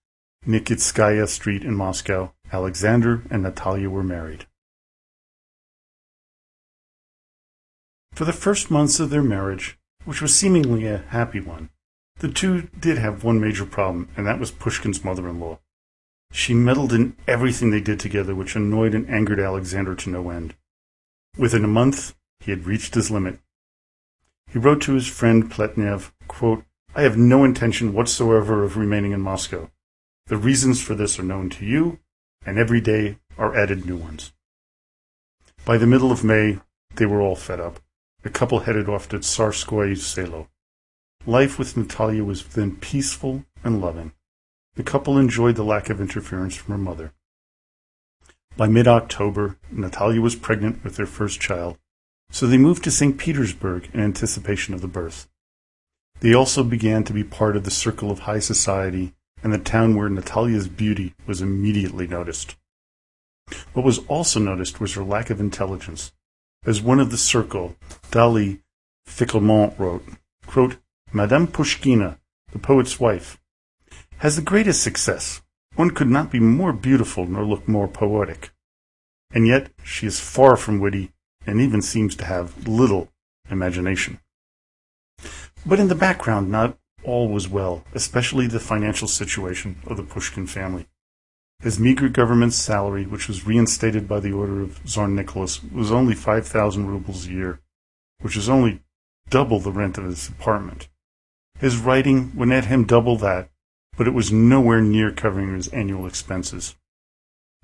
Nikitskaya 0.46 1.26
Street 1.26 1.64
in 1.64 1.74
Moscow, 1.74 2.32
Alexander 2.52 3.22
and 3.30 3.42
Natalia 3.42 3.90
were 3.90 4.02
married. 4.02 4.46
For 8.12 8.24
the 8.24 8.32
first 8.32 8.70
months 8.70 8.98
of 9.00 9.10
their 9.10 9.22
marriage, 9.22 9.78
which 10.04 10.20
was 10.20 10.34
seemingly 10.34 10.86
a 10.86 10.98
happy 10.98 11.40
one, 11.40 11.70
the 12.18 12.28
two 12.28 12.62
did 12.78 12.98
have 12.98 13.22
one 13.22 13.40
major 13.40 13.64
problem, 13.64 14.08
and 14.16 14.26
that 14.26 14.40
was 14.40 14.50
Pushkin's 14.50 15.04
mother 15.04 15.28
in 15.28 15.38
law. 15.38 15.60
She 16.32 16.52
meddled 16.52 16.92
in 16.92 17.16
everything 17.26 17.70
they 17.70 17.80
did 17.80 18.00
together, 18.00 18.34
which 18.34 18.56
annoyed 18.56 18.94
and 18.94 19.08
angered 19.08 19.38
Alexander 19.38 19.94
to 19.94 20.10
no 20.10 20.30
end. 20.30 20.54
Within 21.36 21.64
a 21.64 21.68
month, 21.68 22.14
he 22.40 22.50
had 22.50 22.66
reached 22.66 22.94
his 22.94 23.10
limit 23.10 23.38
he 24.50 24.58
wrote 24.58 24.80
to 24.82 24.94
his 24.94 25.06
friend 25.06 25.50
Pletnev, 25.50 26.10
quote, 26.26 26.64
I 26.94 27.02
have 27.02 27.18
no 27.18 27.44
intention 27.44 27.92
whatsoever 27.92 28.64
of 28.64 28.76
remaining 28.76 29.12
in 29.12 29.20
Moscow. 29.20 29.70
The 30.26 30.36
reasons 30.36 30.82
for 30.82 30.94
this 30.94 31.18
are 31.18 31.22
known 31.22 31.50
to 31.50 31.66
you, 31.66 32.00
and 32.44 32.58
every 32.58 32.80
day 32.80 33.18
are 33.36 33.56
added 33.56 33.86
new 33.86 33.96
ones. 33.96 34.32
By 35.64 35.78
the 35.78 35.86
middle 35.86 36.10
of 36.10 36.24
May, 36.24 36.58
they 36.96 37.06
were 37.06 37.20
all 37.20 37.36
fed 37.36 37.60
up. 37.60 37.80
The 38.22 38.30
couple 38.30 38.60
headed 38.60 38.88
off 38.88 39.08
to 39.10 39.18
Tsarskoye 39.18 39.96
Selo. 39.96 40.48
Life 41.26 41.58
with 41.58 41.76
Natalia 41.76 42.24
was 42.24 42.44
then 42.44 42.76
peaceful 42.76 43.44
and 43.62 43.80
loving. 43.80 44.12
The 44.74 44.82
couple 44.82 45.18
enjoyed 45.18 45.56
the 45.56 45.64
lack 45.64 45.90
of 45.90 46.00
interference 46.00 46.56
from 46.56 46.72
her 46.72 46.78
mother. 46.78 47.12
By 48.56 48.66
mid 48.66 48.88
October, 48.88 49.56
Natalia 49.70 50.20
was 50.20 50.34
pregnant 50.34 50.82
with 50.82 50.96
their 50.96 51.06
first 51.06 51.40
child, 51.40 51.78
so 52.30 52.46
they 52.46 52.58
moved 52.58 52.82
to 52.84 52.90
St. 52.90 53.16
Petersburg 53.18 53.88
in 53.92 54.00
anticipation 54.00 54.74
of 54.74 54.80
the 54.80 54.88
birth. 54.88 55.28
They 56.20 56.34
also 56.34 56.64
began 56.64 57.04
to 57.04 57.12
be 57.12 57.22
part 57.22 57.56
of 57.56 57.64
the 57.64 57.70
circle 57.70 58.10
of 58.10 58.20
high 58.20 58.40
society 58.40 59.14
and 59.42 59.52
the 59.52 59.58
town 59.58 59.96
where 59.96 60.08
Natalia's 60.08 60.68
beauty 60.68 61.14
was 61.26 61.40
immediately 61.40 62.06
noticed. 62.06 62.56
What 63.72 63.84
was 63.84 63.98
also 64.06 64.40
noticed 64.40 64.80
was 64.80 64.94
her 64.94 65.04
lack 65.04 65.30
of 65.30 65.40
intelligence. 65.40 66.12
As 66.66 66.82
one 66.82 67.00
of 67.00 67.10
the 67.10 67.16
circle, 67.16 67.76
Dolly 68.10 68.60
Ficquelmont 69.06 69.78
wrote, 69.78 70.04
quote, 70.46 70.76
Madame 71.12 71.46
Pushkina, 71.46 72.18
the 72.52 72.58
poet's 72.58 73.00
wife, 73.00 73.40
has 74.18 74.36
the 74.36 74.42
greatest 74.42 74.82
success. 74.82 75.40
One 75.76 75.90
could 75.90 76.08
not 76.08 76.30
be 76.30 76.40
more 76.40 76.72
beautiful 76.72 77.26
nor 77.26 77.44
look 77.44 77.68
more 77.68 77.88
poetic. 77.88 78.50
And 79.30 79.46
yet 79.46 79.70
she 79.82 80.06
is 80.06 80.20
far 80.20 80.56
from 80.56 80.80
witty 80.80 81.12
and 81.46 81.60
even 81.60 81.80
seems 81.80 82.16
to 82.16 82.24
have 82.24 82.66
little 82.66 83.08
imagination. 83.50 84.20
But 85.64 85.80
in 85.80 85.88
the 85.88 85.94
background, 85.94 86.50
not 86.50 86.76
all 87.08 87.28
was 87.28 87.48
well, 87.48 87.84
especially 87.94 88.46
the 88.46 88.60
financial 88.60 89.08
situation 89.08 89.80
of 89.86 89.96
the 89.96 90.02
Pushkin 90.02 90.46
family. 90.46 90.86
His 91.60 91.80
meager 91.80 92.08
government 92.08 92.52
salary, 92.52 93.06
which 93.06 93.26
was 93.26 93.46
reinstated 93.46 94.06
by 94.06 94.20
the 94.20 94.32
order 94.32 94.60
of 94.60 94.80
Tsar 94.84 95.08
Nicholas, 95.08 95.62
was 95.62 95.90
only 95.90 96.14
5,000 96.14 96.86
rubles 96.86 97.26
a 97.26 97.32
year, 97.32 97.60
which 98.20 98.36
is 98.36 98.48
only 98.48 98.82
double 99.30 99.58
the 99.58 99.72
rent 99.72 99.98
of 99.98 100.04
his 100.04 100.28
apartment. 100.28 100.88
His 101.58 101.78
writing 101.78 102.32
would 102.36 102.50
net 102.50 102.66
him 102.66 102.84
double 102.84 103.16
that, 103.16 103.50
but 103.96 104.06
it 104.06 104.14
was 104.14 104.30
nowhere 104.30 104.80
near 104.80 105.10
covering 105.10 105.54
his 105.54 105.68
annual 105.68 106.06
expenses. 106.06 106.76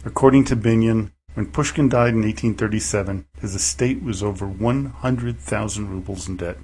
According 0.05 0.45
to 0.47 0.57
Binyon, 0.57 1.13
when 1.35 1.53
Pushkin 1.53 1.89
died 1.89 2.15
in 2.15 2.23
1837, 2.23 3.27
his 3.41 3.55
estate 3.55 4.03
was 4.03 4.23
over 4.23 4.47
100,000 4.47 5.89
rubles 5.89 6.29
in 6.29 6.37
debt. 6.37 6.59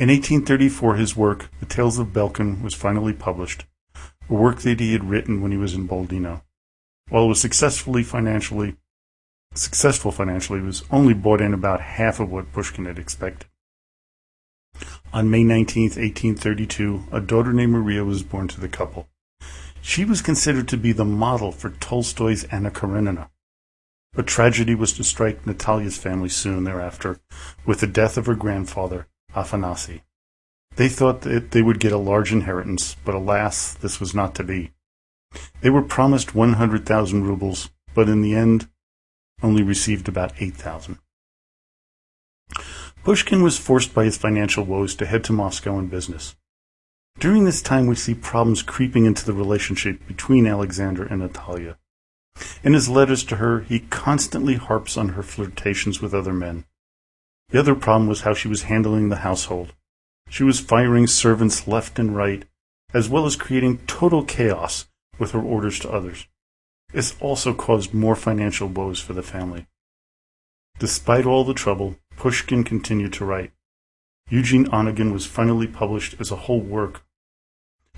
In 0.00 0.08
1834, 0.08 0.94
his 0.96 1.14
work, 1.14 1.50
The 1.60 1.66
Tales 1.66 1.98
of 1.98 2.06
Belkin, 2.06 2.62
was 2.62 2.72
finally 2.72 3.12
published, 3.12 3.66
a 4.30 4.32
work 4.32 4.60
that 4.60 4.80
he 4.80 4.94
had 4.94 5.10
written 5.10 5.42
when 5.42 5.52
he 5.52 5.58
was 5.58 5.74
in 5.74 5.86
Boldino. 5.86 6.40
While 7.10 7.24
it 7.24 7.28
was 7.28 7.40
successfully 7.42 8.02
financially 8.02 8.78
successful 9.52 10.10
financially, 10.10 10.60
it 10.60 10.64
was 10.64 10.84
only 10.90 11.12
bought 11.12 11.42
in 11.42 11.52
about 11.52 11.82
half 11.82 12.18
of 12.18 12.32
what 12.32 12.50
Pushkin 12.50 12.86
had 12.86 12.98
expected. 12.98 13.46
On 15.12 15.30
May 15.30 15.44
19, 15.44 15.82
1832, 15.82 17.04
a 17.12 17.20
daughter 17.20 17.52
named 17.52 17.72
Maria 17.72 18.02
was 18.02 18.22
born 18.22 18.48
to 18.48 18.58
the 18.58 18.68
couple. 18.70 19.06
She 19.82 20.06
was 20.06 20.22
considered 20.22 20.68
to 20.68 20.78
be 20.78 20.92
the 20.92 21.04
model 21.04 21.52
for 21.52 21.68
Tolstoy's 21.68 22.44
Anna 22.44 22.70
Karenina. 22.70 23.28
But 24.14 24.26
tragedy 24.26 24.74
was 24.74 24.94
to 24.94 25.04
strike 25.04 25.46
Natalia's 25.46 25.98
family 25.98 26.30
soon 26.30 26.64
thereafter 26.64 27.20
with 27.66 27.80
the 27.80 27.86
death 27.86 28.16
of 28.16 28.24
her 28.24 28.34
grandfather, 28.34 29.06
Afanasy. 29.34 30.02
They 30.76 30.88
thought 30.88 31.22
that 31.22 31.50
they 31.50 31.62
would 31.62 31.80
get 31.80 31.92
a 31.92 31.98
large 31.98 32.32
inheritance, 32.32 32.96
but 33.04 33.14
alas, 33.14 33.74
this 33.74 34.00
was 34.00 34.14
not 34.14 34.34
to 34.36 34.44
be. 34.44 34.72
They 35.60 35.70
were 35.70 35.82
promised 35.82 36.34
100,000 36.34 37.24
rubles, 37.24 37.70
but 37.94 38.08
in 38.08 38.22
the 38.22 38.34
end 38.34 38.68
only 39.42 39.62
received 39.62 40.08
about 40.08 40.32
8,000. 40.38 40.98
Pushkin 43.02 43.42
was 43.42 43.58
forced 43.58 43.94
by 43.94 44.04
his 44.04 44.18
financial 44.18 44.64
woes 44.64 44.94
to 44.96 45.06
head 45.06 45.24
to 45.24 45.32
Moscow 45.32 45.76
on 45.76 45.86
business. 45.86 46.36
During 47.18 47.44
this 47.44 47.62
time, 47.62 47.86
we 47.86 47.94
see 47.94 48.14
problems 48.14 48.62
creeping 48.62 49.06
into 49.06 49.24
the 49.24 49.32
relationship 49.32 50.06
between 50.06 50.46
Alexander 50.46 51.04
and 51.04 51.20
Natalia. 51.20 51.78
In 52.62 52.74
his 52.74 52.88
letters 52.88 53.24
to 53.24 53.36
her, 53.36 53.60
he 53.60 53.80
constantly 53.80 54.54
harps 54.54 54.96
on 54.96 55.10
her 55.10 55.22
flirtations 55.22 56.00
with 56.00 56.14
other 56.14 56.32
men. 56.32 56.64
The 57.50 57.58
other 57.58 57.74
problem 57.74 58.08
was 58.08 58.22
how 58.22 58.34
she 58.34 58.48
was 58.48 58.62
handling 58.62 59.08
the 59.08 59.16
household. 59.16 59.74
She 60.28 60.44
was 60.44 60.60
firing 60.60 61.06
servants 61.06 61.66
left 61.66 61.98
and 61.98 62.16
right, 62.16 62.44
as 62.94 63.08
well 63.08 63.26
as 63.26 63.36
creating 63.36 63.78
total 63.86 64.24
chaos 64.24 64.86
with 65.18 65.32
her 65.32 65.42
orders 65.42 65.78
to 65.80 65.90
others. 65.90 66.26
This 66.92 67.16
also 67.20 67.52
caused 67.52 67.92
more 67.92 68.16
financial 68.16 68.68
woes 68.68 69.00
for 69.00 69.12
the 69.12 69.22
family. 69.22 69.66
Despite 70.78 71.26
all 71.26 71.44
the 71.44 71.54
trouble, 71.54 71.96
Pushkin 72.16 72.64
continued 72.64 73.12
to 73.14 73.24
write. 73.24 73.52
Eugene 74.28 74.66
Onegin 74.66 75.12
was 75.12 75.26
finally 75.26 75.66
published 75.66 76.14
as 76.20 76.30
a 76.30 76.36
whole 76.36 76.60
work. 76.60 77.04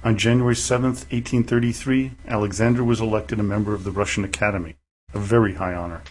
On 0.03 0.17
January 0.17 0.57
7, 0.57 0.91
1833, 0.91 2.13
Alexander 2.27 2.83
was 2.83 3.01
elected 3.01 3.39
a 3.39 3.45
member 3.45 3.75
of 3.75 3.85
the 3.85 3.93
Russian 3.93 4.25
Academy, 4.25 4.77
a 5.13 5.19
very 5.19 5.55
high 5.55 5.75
honor. 5.75 6.03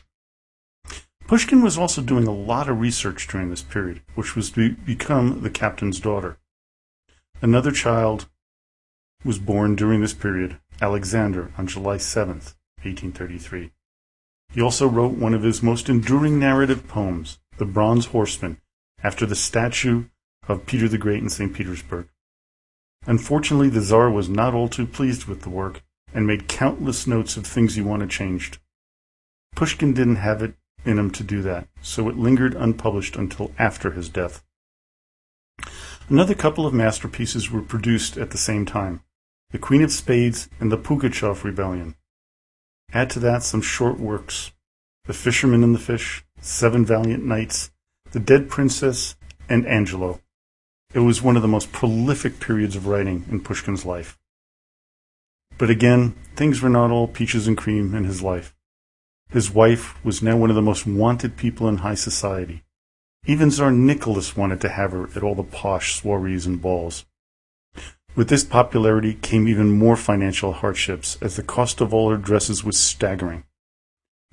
Pushkin 1.31 1.61
was 1.61 1.77
also 1.77 2.01
doing 2.01 2.27
a 2.27 2.33
lot 2.33 2.67
of 2.67 2.81
research 2.81 3.25
during 3.25 3.49
this 3.49 3.61
period, 3.61 4.01
which 4.15 4.35
was 4.35 4.51
to 4.51 4.73
become 4.73 5.39
the 5.43 5.49
captain's 5.49 5.97
daughter. 5.97 6.37
Another 7.41 7.71
child 7.71 8.27
was 9.23 9.39
born 9.39 9.77
during 9.77 10.01
this 10.01 10.13
period, 10.13 10.57
Alexander, 10.81 11.53
on 11.57 11.67
July 11.67 11.95
7, 11.95 12.33
1833. 12.83 13.71
He 14.53 14.61
also 14.61 14.89
wrote 14.89 15.13
one 15.13 15.33
of 15.33 15.43
his 15.43 15.63
most 15.63 15.87
enduring 15.87 16.37
narrative 16.37 16.89
poems, 16.89 17.39
the 17.57 17.63
Bronze 17.63 18.07
Horseman, 18.07 18.59
after 19.01 19.25
the 19.25 19.33
statue 19.33 20.07
of 20.49 20.65
Peter 20.65 20.89
the 20.89 20.97
Great 20.97 21.23
in 21.23 21.29
St. 21.29 21.53
Petersburg. 21.53 22.09
Unfortunately, 23.07 23.69
the 23.69 23.79
Tsar 23.79 24.11
was 24.11 24.27
not 24.27 24.53
all 24.53 24.67
too 24.67 24.85
pleased 24.85 25.27
with 25.27 25.43
the 25.43 25.49
work 25.49 25.81
and 26.13 26.27
made 26.27 26.49
countless 26.49 27.07
notes 27.07 27.37
of 27.37 27.47
things 27.47 27.75
he 27.75 27.81
wanted 27.81 28.09
changed. 28.09 28.57
Pushkin 29.55 29.93
didn't 29.93 30.17
have 30.17 30.41
it 30.41 30.55
in 30.85 30.97
him 30.97 31.11
to 31.11 31.23
do 31.23 31.41
that, 31.41 31.67
so 31.81 32.09
it 32.09 32.17
lingered 32.17 32.55
unpublished 32.55 33.15
until 33.15 33.51
after 33.57 33.91
his 33.91 34.09
death. 34.09 34.43
Another 36.09 36.35
couple 36.35 36.65
of 36.65 36.73
masterpieces 36.73 37.51
were 37.51 37.61
produced 37.61 38.17
at 38.17 38.31
the 38.31 38.37
same 38.37 38.65
time 38.65 39.01
The 39.51 39.59
Queen 39.59 39.83
of 39.83 39.91
Spades 39.91 40.49
and 40.59 40.71
the 40.71 40.77
Pugachev 40.77 41.43
Rebellion. 41.43 41.95
Add 42.93 43.09
to 43.11 43.19
that 43.19 43.43
some 43.43 43.61
short 43.61 43.99
works 43.99 44.51
The 45.05 45.13
Fisherman 45.13 45.63
and 45.63 45.73
the 45.73 45.79
Fish, 45.79 46.25
Seven 46.41 46.85
Valiant 46.85 47.23
Knights, 47.23 47.71
The 48.11 48.19
Dead 48.19 48.49
Princess, 48.49 49.15
and 49.47 49.65
Angelo. 49.65 50.19
It 50.93 50.99
was 50.99 51.21
one 51.21 51.35
of 51.35 51.41
the 51.41 51.47
most 51.47 51.71
prolific 51.71 52.39
periods 52.39 52.75
of 52.75 52.87
writing 52.87 53.25
in 53.29 53.41
Pushkin's 53.41 53.85
life. 53.85 54.17
But 55.57 55.69
again, 55.69 56.15
things 56.35 56.61
were 56.61 56.69
not 56.69 56.91
all 56.91 57.07
peaches 57.07 57.47
and 57.47 57.57
cream 57.57 57.93
in 57.95 58.03
his 58.03 58.21
life. 58.21 58.53
His 59.31 59.49
wife 59.49 60.03
was 60.03 60.21
now 60.21 60.35
one 60.35 60.49
of 60.49 60.57
the 60.57 60.61
most 60.61 60.85
wanted 60.85 61.37
people 61.37 61.69
in 61.69 61.77
high 61.77 61.95
society. 61.95 62.63
Even 63.25 63.49
Tsar 63.49 63.71
Nicholas 63.71 64.35
wanted 64.35 64.59
to 64.59 64.69
have 64.69 64.91
her 64.91 65.09
at 65.15 65.23
all 65.23 65.35
the 65.35 65.43
posh 65.43 66.01
soirees 66.01 66.45
and 66.45 66.61
balls. 66.61 67.05
With 68.13 68.27
this 68.27 68.43
popularity 68.43 69.13
came 69.13 69.47
even 69.47 69.71
more 69.71 69.95
financial 69.95 70.51
hardships, 70.51 71.17
as 71.21 71.37
the 71.37 71.43
cost 71.43 71.79
of 71.79 71.93
all 71.93 72.09
her 72.09 72.17
dresses 72.17 72.65
was 72.65 72.77
staggering. 72.77 73.45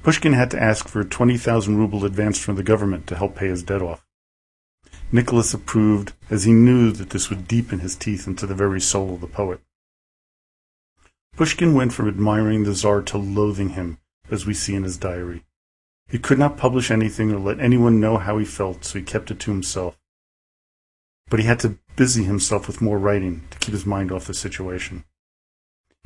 Pushkin 0.03 0.33
had 0.33 0.51
to 0.51 0.61
ask 0.61 0.89
for 0.89 1.01
a 1.01 1.05
20,000 1.05 1.79
ruble 1.79 2.05
advance 2.05 2.41
from 2.41 2.57
the 2.57 2.65
government 2.65 3.07
to 3.07 3.17
help 3.17 3.37
pay 3.37 3.47
his 3.47 3.63
debt 3.63 3.83
off. 3.83 4.05
Nicholas 5.13 5.55
approved, 5.55 6.13
as 6.29 6.43
he 6.43 6.53
knew 6.53 6.91
that 6.91 7.11
this 7.11 7.31
would 7.31 7.47
deepen 7.47 7.79
his 7.79 7.95
teeth 7.95 8.27
into 8.27 8.47
the 8.47 8.55
very 8.55 8.81
soul 8.81 9.15
of 9.15 9.21
the 9.21 9.29
poet. 9.29 9.61
Pushkin 11.37 11.73
went 11.73 11.93
from 11.93 12.09
admiring 12.09 12.65
the 12.65 12.75
Tsar 12.75 13.01
to 13.03 13.19
loathing 13.19 13.71
him, 13.71 13.99
as 14.31 14.47
we 14.47 14.55
see 14.55 14.75
in 14.75 14.85
his 14.85 14.97
diary. 14.97 15.45
He 16.09 16.19
could 16.19 16.39
not 16.39 16.57
publish 16.57 16.91
anything 16.91 17.33
or 17.33 17.39
let 17.39 17.61
anyone 17.61 18.01
know 18.01 18.17
how 18.17 18.39
he 18.39 18.45
felt, 18.45 18.85
so 18.85 18.99
he 18.99 19.05
kept 19.05 19.31
it 19.31 19.39
to 19.41 19.51
himself. 19.51 19.99
But 21.29 21.41
he 21.41 21.47
had 21.47 21.61
to 21.61 21.79
busy 21.97 22.25
himself 22.25 22.67
with 22.67 22.81
more 22.81 22.99
writing 22.99 23.43
to 23.51 23.59
keep 23.59 23.73
his 23.73 23.85
mind 23.85 24.11
off 24.11 24.27
the 24.27 24.35
situation. 24.35 25.05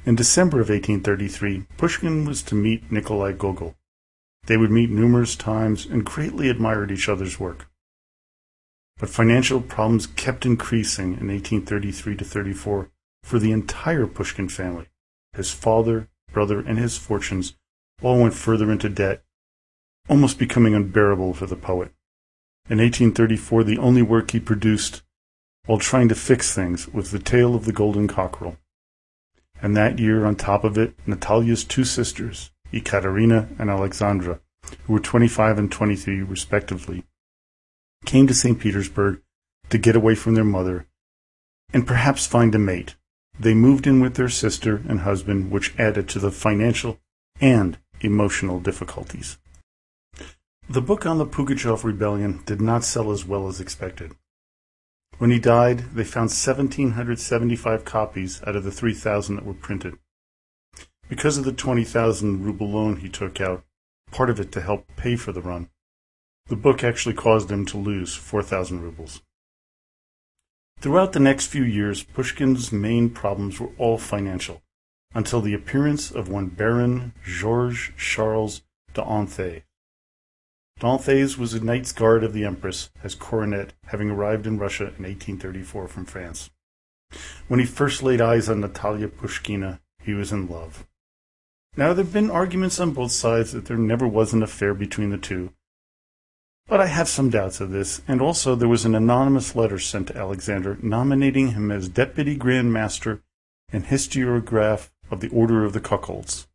In 0.04 0.16
December 0.16 0.56
of 0.56 0.68
1833, 0.68 1.66
Pushkin 1.76 2.24
was 2.24 2.42
to 2.44 2.56
meet 2.56 2.90
Nikolai 2.90 3.32
Gogol. 3.32 3.76
They 4.46 4.56
would 4.56 4.72
meet 4.72 4.90
numerous 4.90 5.36
times 5.36 5.86
and 5.86 6.04
greatly 6.04 6.48
admired 6.48 6.90
each 6.90 7.08
other's 7.08 7.38
work. 7.38 7.68
But 8.98 9.10
financial 9.10 9.60
problems 9.60 10.08
kept 10.08 10.44
increasing 10.44 11.18
in 11.20 11.28
1833 11.28 12.16
to 12.16 12.24
34 12.24 12.90
for 13.22 13.38
the 13.38 13.52
entire 13.52 14.08
Pushkin 14.08 14.48
family. 14.48 14.88
His 15.34 15.52
father, 15.52 16.08
brother, 16.32 16.58
and 16.58 16.78
his 16.78 16.96
fortunes 16.96 17.54
all 18.02 18.20
went 18.20 18.34
further 18.34 18.70
into 18.70 18.88
debt, 18.88 19.22
almost 20.08 20.38
becoming 20.38 20.74
unbearable 20.74 21.34
for 21.34 21.46
the 21.46 21.56
poet. 21.56 21.92
In 22.68 22.78
1834, 22.78 23.64
the 23.64 23.78
only 23.78 24.02
work 24.02 24.30
he 24.30 24.40
produced 24.40 25.02
while 25.66 25.78
trying 25.78 26.08
to 26.08 26.14
fix 26.14 26.54
things 26.54 26.88
was 26.88 27.10
The 27.10 27.18
Tale 27.18 27.54
of 27.54 27.64
the 27.64 27.72
Golden 27.72 28.08
Cockerel. 28.08 28.56
and 29.60 29.76
that 29.76 30.00
year, 30.00 30.24
on 30.24 30.34
top 30.34 30.64
of 30.64 30.76
it, 30.76 30.94
Natalia's 31.06 31.62
two 31.62 31.84
sisters, 31.84 32.50
Ekaterina 32.74 33.48
and 33.60 33.70
Alexandra, 33.70 34.40
who 34.84 34.94
were 34.94 35.00
25 35.00 35.56
and 35.56 35.70
23 35.70 36.22
respectively, 36.22 37.04
came 38.04 38.26
to 38.26 38.34
St. 38.34 38.58
Petersburg 38.58 39.22
to 39.70 39.78
get 39.78 39.94
away 39.94 40.16
from 40.16 40.34
their 40.34 40.42
mother 40.44 40.88
and 41.72 41.86
perhaps 41.86 42.26
find 42.26 42.52
a 42.54 42.58
mate. 42.58 42.96
They 43.38 43.54
moved 43.54 43.86
in 43.86 44.00
with 44.00 44.14
their 44.14 44.28
sister 44.28 44.82
and 44.88 45.00
husband, 45.00 45.50
which 45.50 45.74
added 45.78 46.08
to 46.08 46.18
the 46.18 46.32
financial 46.32 46.98
and 47.40 47.78
emotional 48.02 48.60
difficulties. 48.60 49.38
The 50.68 50.82
book 50.82 51.06
on 51.06 51.18
the 51.18 51.26
Pugachev 51.26 51.84
rebellion 51.84 52.42
did 52.46 52.60
not 52.60 52.84
sell 52.84 53.10
as 53.10 53.24
well 53.24 53.48
as 53.48 53.60
expected. 53.60 54.12
When 55.18 55.30
he 55.30 55.38
died, 55.38 55.80
they 55.94 56.04
found 56.04 56.30
1,775 56.30 57.84
copies 57.84 58.42
out 58.46 58.56
of 58.56 58.64
the 58.64 58.70
3,000 58.70 59.36
that 59.36 59.44
were 59.44 59.54
printed. 59.54 59.98
Because 61.08 61.36
of 61.36 61.44
the 61.44 61.52
20,000 61.52 62.44
ruble 62.44 62.70
loan 62.70 62.96
he 62.96 63.08
took 63.08 63.40
out, 63.40 63.64
part 64.10 64.30
of 64.30 64.40
it 64.40 64.50
to 64.52 64.60
help 64.60 64.86
pay 64.96 65.16
for 65.16 65.32
the 65.32 65.42
run, 65.42 65.68
the 66.46 66.56
book 66.56 66.82
actually 66.82 67.14
caused 67.14 67.50
him 67.50 67.66
to 67.66 67.76
lose 67.78 68.14
4,000 68.14 68.80
rubles. 68.80 69.22
Throughout 70.80 71.12
the 71.12 71.20
next 71.20 71.46
few 71.46 71.62
years, 71.62 72.02
Pushkin's 72.02 72.72
main 72.72 73.10
problems 73.10 73.60
were 73.60 73.70
all 73.78 73.98
financial, 73.98 74.62
until 75.14 75.40
the 75.40 75.54
appearance 75.54 76.10
of 76.10 76.28
one 76.28 76.46
Baron 76.46 77.12
Georges 77.24 77.90
Charles 77.96 78.62
d'Anthès. 78.94 79.62
D'Anthès 80.80 81.38
was 81.38 81.54
a 81.54 81.64
Knights 81.64 81.92
Guard 81.92 82.24
of 82.24 82.32
the 82.32 82.44
Empress 82.44 82.90
as 83.04 83.14
coronet, 83.14 83.72
having 83.86 84.10
arrived 84.10 84.46
in 84.46 84.58
Russia 84.58 84.84
in 84.84 85.04
1834 85.04 85.88
from 85.88 86.04
France. 86.04 86.50
When 87.48 87.60
he 87.60 87.66
first 87.66 88.02
laid 88.02 88.20
eyes 88.20 88.48
on 88.48 88.60
Natalia 88.60 89.08
Pushkina, 89.08 89.80
he 90.02 90.14
was 90.14 90.32
in 90.32 90.48
love. 90.48 90.86
Now, 91.76 91.92
there 91.92 92.04
have 92.04 92.12
been 92.12 92.30
arguments 92.30 92.80
on 92.80 92.92
both 92.92 93.12
sides 93.12 93.52
that 93.52 93.66
there 93.66 93.78
never 93.78 94.06
was 94.06 94.32
an 94.32 94.42
affair 94.42 94.74
between 94.74 95.10
the 95.10 95.18
two, 95.18 95.52
but 96.66 96.80
I 96.80 96.86
have 96.86 97.08
some 97.08 97.28
doubts 97.28 97.60
of 97.60 97.70
this, 97.70 98.02
and 98.06 98.20
also 98.20 98.54
there 98.54 98.68
was 98.68 98.84
an 98.84 98.94
anonymous 98.94 99.54
letter 99.56 99.78
sent 99.78 100.08
to 100.08 100.16
Alexander 100.16 100.78
nominating 100.80 101.52
him 101.52 101.70
as 101.70 101.88
Deputy 101.88 102.36
Grand 102.36 102.72
Master 102.72 103.22
and 103.72 103.84
Historiograph 103.84 104.90
of 105.12 105.20
the 105.20 105.28
Order 105.28 105.64
of 105.64 105.74
the 105.74 105.80
Cuckolds. 105.80 106.48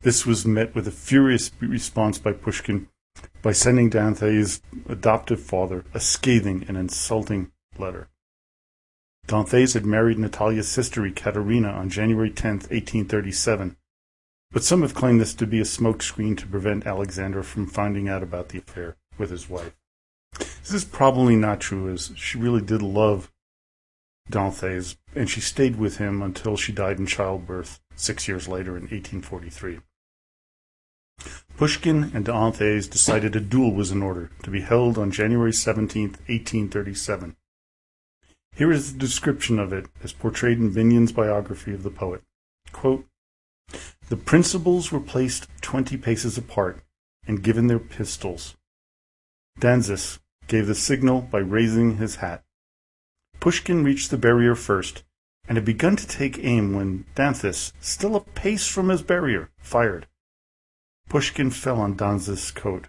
This 0.00 0.26
was 0.26 0.46
met 0.46 0.74
with 0.74 0.88
a 0.88 0.90
furious 0.90 1.50
response 1.60 2.18
by 2.18 2.32
Pushkin 2.32 2.88
by 3.42 3.52
sending 3.52 3.90
Dante's 3.90 4.60
adoptive 4.88 5.40
father 5.40 5.84
a 5.94 6.00
scathing 6.00 6.64
and 6.66 6.76
insulting 6.76 7.52
letter. 7.78 8.08
Dantes 9.26 9.74
had 9.74 9.86
married 9.86 10.18
Natalia's 10.18 10.68
sister 10.68 11.06
Ekaterina 11.06 11.68
on 11.68 11.88
January 11.88 12.30
10, 12.30 12.52
1837, 12.54 13.76
but 14.50 14.64
some 14.64 14.82
have 14.82 14.94
claimed 14.94 15.20
this 15.20 15.34
to 15.34 15.46
be 15.46 15.60
a 15.60 15.64
smokescreen 15.64 16.36
to 16.38 16.46
prevent 16.46 16.86
Alexander 16.86 17.42
from 17.42 17.66
finding 17.66 18.08
out 18.08 18.22
about 18.22 18.48
the 18.48 18.58
affair 18.58 18.96
with 19.18 19.30
his 19.30 19.48
wife. 19.48 19.74
This 20.38 20.72
is 20.72 20.84
probably 20.84 21.36
not 21.36 21.60
true, 21.60 21.92
as 21.92 22.12
she 22.16 22.38
really 22.38 22.62
did 22.62 22.82
love 22.82 23.30
D'Anthès, 24.30 24.96
and 25.14 25.28
she 25.28 25.40
stayed 25.40 25.76
with 25.76 25.98
him 25.98 26.22
until 26.22 26.56
she 26.56 26.72
died 26.72 26.98
in 26.98 27.06
childbirth 27.06 27.80
six 27.94 28.26
years 28.26 28.48
later 28.48 28.76
in 28.76 28.84
1843. 28.84 29.80
Pushkin 31.56 32.10
and 32.14 32.24
Dantes 32.24 32.88
decided 32.88 33.36
a 33.36 33.40
duel 33.40 33.72
was 33.72 33.90
in 33.90 34.02
order 34.02 34.30
to 34.42 34.50
be 34.50 34.62
held 34.62 34.98
on 34.98 35.10
January 35.10 35.52
17, 35.52 36.02
1837. 36.26 37.36
Here 38.56 38.72
is 38.72 38.92
the 38.92 38.98
description 38.98 39.58
of 39.58 39.72
it 39.72 39.86
as 40.02 40.12
portrayed 40.12 40.58
in 40.58 40.72
Binyon's 40.72 41.12
biography 41.12 41.72
of 41.72 41.82
the 41.82 41.90
poet. 41.90 42.22
Quote, 42.72 43.06
the 44.08 44.16
principals 44.16 44.92
were 44.92 45.00
placed 45.00 45.48
twenty 45.60 45.96
paces 45.96 46.36
apart 46.36 46.82
and 47.26 47.42
given 47.42 47.66
their 47.66 47.78
pistols. 47.78 48.56
Danzas 49.58 50.18
gave 50.46 50.66
the 50.66 50.74
signal 50.74 51.22
by 51.22 51.38
raising 51.38 51.96
his 51.96 52.16
hat. 52.16 52.44
Pushkin 53.44 53.84
reached 53.84 54.10
the 54.10 54.16
barrier 54.16 54.54
first, 54.54 55.04
and 55.46 55.58
had 55.58 55.66
begun 55.66 55.96
to 55.96 56.06
take 56.06 56.42
aim 56.42 56.72
when 56.72 57.04
Danzis, 57.14 57.74
still 57.78 58.16
a 58.16 58.20
pace 58.20 58.66
from 58.66 58.88
his 58.88 59.02
barrier, 59.02 59.50
fired. 59.58 60.06
Pushkin 61.10 61.50
fell 61.50 61.78
on 61.78 61.94
Danzas' 61.94 62.54
coat. 62.54 62.88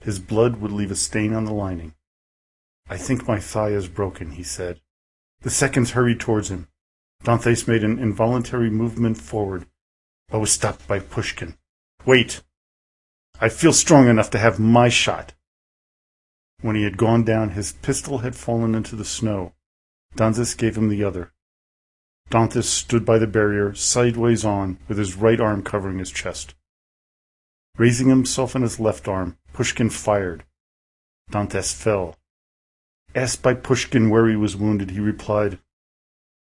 His 0.00 0.18
blood 0.18 0.56
would 0.58 0.70
leave 0.70 0.90
a 0.90 0.96
stain 0.96 1.32
on 1.32 1.46
the 1.46 1.54
lining. 1.54 1.94
I 2.90 2.98
think 2.98 3.26
my 3.26 3.40
thigh 3.40 3.70
is 3.70 3.88
broken, 3.88 4.32
he 4.32 4.42
said. 4.42 4.82
The 5.40 5.48
seconds 5.48 5.92
hurried 5.92 6.20
towards 6.20 6.50
him. 6.50 6.68
Dantes 7.24 7.66
made 7.66 7.82
an 7.82 7.98
involuntary 7.98 8.68
movement 8.68 9.16
forward, 9.16 9.62
oh, 9.62 9.68
but 10.28 10.40
was 10.40 10.52
stopped 10.52 10.86
by 10.86 10.98
Pushkin. 10.98 11.56
Wait! 12.04 12.42
I 13.40 13.48
feel 13.48 13.72
strong 13.72 14.08
enough 14.08 14.28
to 14.32 14.38
have 14.38 14.60
my 14.60 14.90
shot. 14.90 15.32
When 16.60 16.76
he 16.76 16.82
had 16.82 16.98
gone 16.98 17.24
down, 17.24 17.52
his 17.52 17.72
pistol 17.72 18.18
had 18.18 18.36
fallen 18.36 18.74
into 18.74 18.94
the 18.94 19.02
snow. 19.06 19.54
Danzas 20.16 20.56
gave 20.56 20.76
him 20.76 20.88
the 20.88 21.04
other. 21.04 21.32
Dantes 22.30 22.68
stood 22.68 23.04
by 23.04 23.18
the 23.18 23.26
barrier, 23.26 23.74
sideways 23.74 24.44
on, 24.44 24.78
with 24.88 24.98
his 24.98 25.14
right 25.14 25.38
arm 25.38 25.62
covering 25.62 25.98
his 25.98 26.10
chest. 26.10 26.54
Raising 27.76 28.08
himself 28.08 28.56
on 28.56 28.62
his 28.62 28.80
left 28.80 29.06
arm, 29.06 29.36
Pushkin 29.52 29.90
fired. 29.90 30.44
Dantes 31.30 31.72
fell. 31.72 32.16
Asked 33.14 33.42
by 33.42 33.54
Pushkin 33.54 34.10
where 34.10 34.28
he 34.28 34.36
was 34.36 34.56
wounded, 34.56 34.90
he 34.90 35.00
replied, 35.00 35.58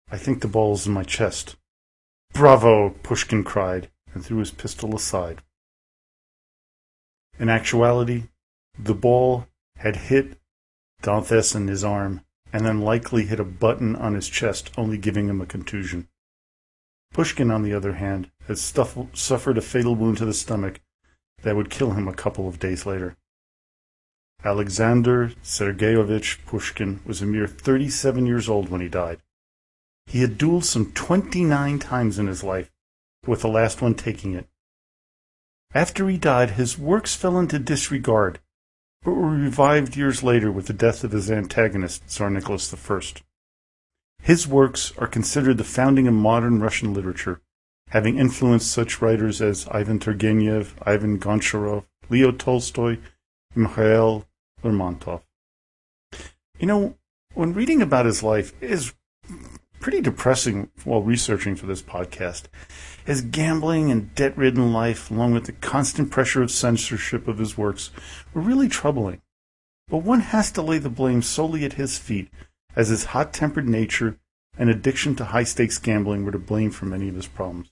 I 0.09 0.17
think 0.17 0.41
the 0.41 0.47
ball 0.47 0.73
is 0.73 0.87
in 0.87 0.93
my 0.93 1.03
chest. 1.03 1.57
Bravo! 2.33 2.91
Pushkin 3.03 3.43
cried, 3.43 3.89
and 4.13 4.25
threw 4.25 4.37
his 4.37 4.51
pistol 4.51 4.95
aside. 4.95 5.43
In 7.37 7.49
actuality, 7.49 8.29
the 8.79 8.95
ball 8.95 9.47
had 9.77 9.95
hit 9.95 10.39
Dantes 11.01 11.53
in 11.53 11.67
his 11.67 11.83
arm, 11.83 12.21
and 12.53 12.65
then 12.65 12.81
likely 12.81 13.25
hit 13.25 13.39
a 13.39 13.43
button 13.43 13.95
on 13.95 14.13
his 14.13 14.29
chest, 14.29 14.71
only 14.77 14.97
giving 14.97 15.27
him 15.27 15.41
a 15.41 15.45
contusion. 15.45 16.07
Pushkin, 17.11 17.51
on 17.51 17.63
the 17.63 17.73
other 17.73 17.93
hand, 17.93 18.29
had 18.47 18.57
suffered 18.57 19.57
a 19.57 19.61
fatal 19.61 19.95
wound 19.95 20.17
to 20.17 20.25
the 20.25 20.33
stomach 20.33 20.79
that 21.43 21.55
would 21.55 21.69
kill 21.69 21.91
him 21.91 22.07
a 22.07 22.13
couple 22.13 22.47
of 22.47 22.59
days 22.59 22.85
later. 22.85 23.15
Alexander 24.43 25.29
Sergeyevich 25.43 26.45
Pushkin 26.45 26.99
was 27.05 27.21
a 27.21 27.25
mere 27.25 27.47
37 27.47 28.25
years 28.25 28.47
old 28.47 28.69
when 28.69 28.81
he 28.81 28.87
died. 28.87 29.19
He 30.05 30.21
had 30.21 30.37
dueled 30.37 30.63
some 30.63 30.91
29 30.93 31.79
times 31.79 32.19
in 32.19 32.27
his 32.27 32.43
life, 32.43 32.71
with 33.25 33.41
the 33.41 33.49
last 33.49 33.81
one 33.81 33.93
taking 33.93 34.33
it. 34.33 34.47
After 35.73 36.07
he 36.07 36.17
died, 36.17 36.51
his 36.51 36.77
works 36.77 37.15
fell 37.15 37.37
into 37.37 37.59
disregard, 37.59 38.39
but 39.07 39.15
were 39.15 39.29
revived 39.29 39.95
years 39.95 40.21
later 40.21 40.51
with 40.51 40.67
the 40.67 40.73
death 40.73 41.01
of 41.05 41.13
his 41.13 41.31
antagonist, 41.31 42.05
Tsar 42.09 42.29
Nicholas 42.29 42.73
I. 42.73 43.01
His 44.21 44.45
works 44.45 44.91
are 44.97 45.07
considered 45.07 45.57
the 45.57 45.63
founding 45.63 46.09
of 46.09 46.13
modern 46.13 46.59
Russian 46.59 46.93
literature, 46.93 47.39
having 47.91 48.17
influenced 48.17 48.69
such 48.69 49.01
writers 49.01 49.41
as 49.41 49.65
Ivan 49.69 49.99
Turgenev, 49.99 50.73
Ivan 50.85 51.19
Goncharov, 51.21 51.85
Leo 52.09 52.33
Tolstoy, 52.33 52.97
and 53.55 53.63
Mikhail 53.63 54.25
Lermontov. 54.61 55.21
You 56.59 56.67
know, 56.67 56.97
when 57.33 57.53
reading 57.53 57.81
about 57.81 58.07
his 58.07 58.23
life, 58.23 58.51
is 58.61 58.93
pretty 59.79 60.01
depressing 60.01 60.69
while 60.83 61.01
researching 61.01 61.55
for 61.55 61.65
this 61.65 61.81
podcast. 61.81 62.47
His 63.07 63.21
gambling 63.21 63.89
and 63.89 64.13
debt 64.15 64.37
ridden 64.37 64.73
life, 64.73 65.09
along 65.09 65.31
with 65.31 65.45
the 65.45 65.53
constant 65.53 66.11
pressure 66.11 66.43
of 66.43 66.51
censorship 66.51 67.25
of 67.29 67.37
his 67.37 67.57
works, 67.57 67.89
were 68.33 68.41
really 68.41 68.67
troubling. 68.67 69.21
But 69.87 69.99
one 69.99 70.19
has 70.19 70.51
to 70.51 70.61
lay 70.61 70.77
the 70.77 70.89
blame 70.89 71.21
solely 71.21 71.63
at 71.63 71.79
his 71.79 71.97
feet, 71.97 72.29
as 72.75 72.89
his 72.89 73.05
hot 73.15 73.31
tempered 73.31 73.65
nature 73.65 74.19
and 74.57 74.69
addiction 74.69 75.15
to 75.15 75.23
high 75.23 75.45
stakes 75.45 75.77
gambling 75.77 76.25
were 76.25 76.33
to 76.33 76.37
blame 76.37 76.69
for 76.69 76.85
many 76.85 77.07
of 77.07 77.15
his 77.15 77.27
problems. 77.27 77.71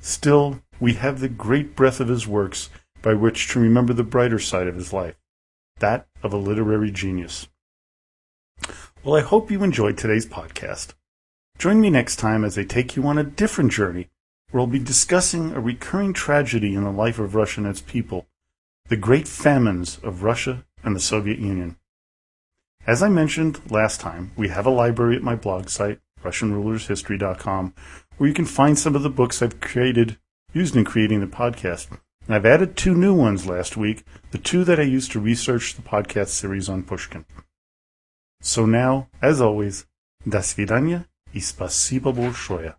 Still, 0.00 0.62
we 0.80 0.94
have 0.94 1.20
the 1.20 1.28
great 1.28 1.76
breadth 1.76 2.00
of 2.00 2.08
his 2.08 2.26
works 2.26 2.70
by 3.02 3.12
which 3.12 3.46
to 3.48 3.60
remember 3.60 3.92
the 3.92 4.02
brighter 4.02 4.38
side 4.38 4.68
of 4.68 4.74
his 4.74 4.90
life, 4.90 5.16
that 5.80 6.06
of 6.22 6.32
a 6.32 6.38
literary 6.38 6.90
genius. 6.90 7.46
Well, 9.04 9.16
I 9.16 9.20
hope 9.20 9.50
you 9.50 9.62
enjoyed 9.62 9.98
today's 9.98 10.24
podcast. 10.24 10.94
Join 11.58 11.78
me 11.78 11.90
next 11.90 12.16
time 12.16 12.42
as 12.42 12.56
I 12.56 12.64
take 12.64 12.96
you 12.96 13.06
on 13.06 13.18
a 13.18 13.22
different 13.22 13.70
journey 13.72 14.08
where 14.51 14.61
we'll 14.61 14.67
be 14.67 14.79
discussing 14.79 15.51
a 15.51 15.59
recurring 15.59 16.13
tragedy 16.13 16.75
in 16.75 16.83
the 16.83 16.91
life 16.91 17.19
of 17.19 17.35
Russia 17.35 17.61
and 17.61 17.69
its 17.69 17.81
people, 17.81 18.27
the 18.87 18.95
great 18.95 19.27
famines 19.27 19.99
of 20.03 20.23
Russia 20.23 20.65
and 20.83 20.95
the 20.95 20.99
Soviet 20.99 21.39
Union. 21.39 21.77
As 22.87 23.01
I 23.01 23.09
mentioned 23.09 23.59
last 23.71 23.99
time, 23.99 24.31
we 24.35 24.49
have 24.49 24.65
a 24.65 24.69
library 24.69 25.15
at 25.15 25.23
my 25.23 25.35
blog 25.35 25.69
site, 25.69 25.99
RussianRulersHistory.com, 26.23 27.73
where 28.17 28.27
you 28.27 28.33
can 28.33 28.45
find 28.45 28.77
some 28.77 28.95
of 28.95 29.03
the 29.03 29.09
books 29.09 29.41
I've 29.41 29.59
created, 29.59 30.17
used 30.53 30.75
in 30.75 30.85
creating 30.85 31.19
the 31.19 31.27
podcast. 31.27 31.89
And 32.25 32.35
I've 32.35 32.45
added 32.45 32.75
two 32.75 32.93
new 32.93 33.13
ones 33.13 33.47
last 33.47 33.75
week, 33.75 34.03
the 34.31 34.37
two 34.37 34.63
that 34.63 34.79
I 34.79 34.83
used 34.83 35.11
to 35.11 35.19
research 35.19 35.75
the 35.75 35.81
podcast 35.81 36.29
series 36.29 36.69
on 36.69 36.83
Pushkin. 36.83 37.25
So 38.41 38.65
now, 38.65 39.09
as 39.21 39.41
always, 39.41 39.85
до 40.27 40.41
свидания 40.41 41.05
и 41.33 41.39
спасибо 41.39 42.11
большое. 42.11 42.75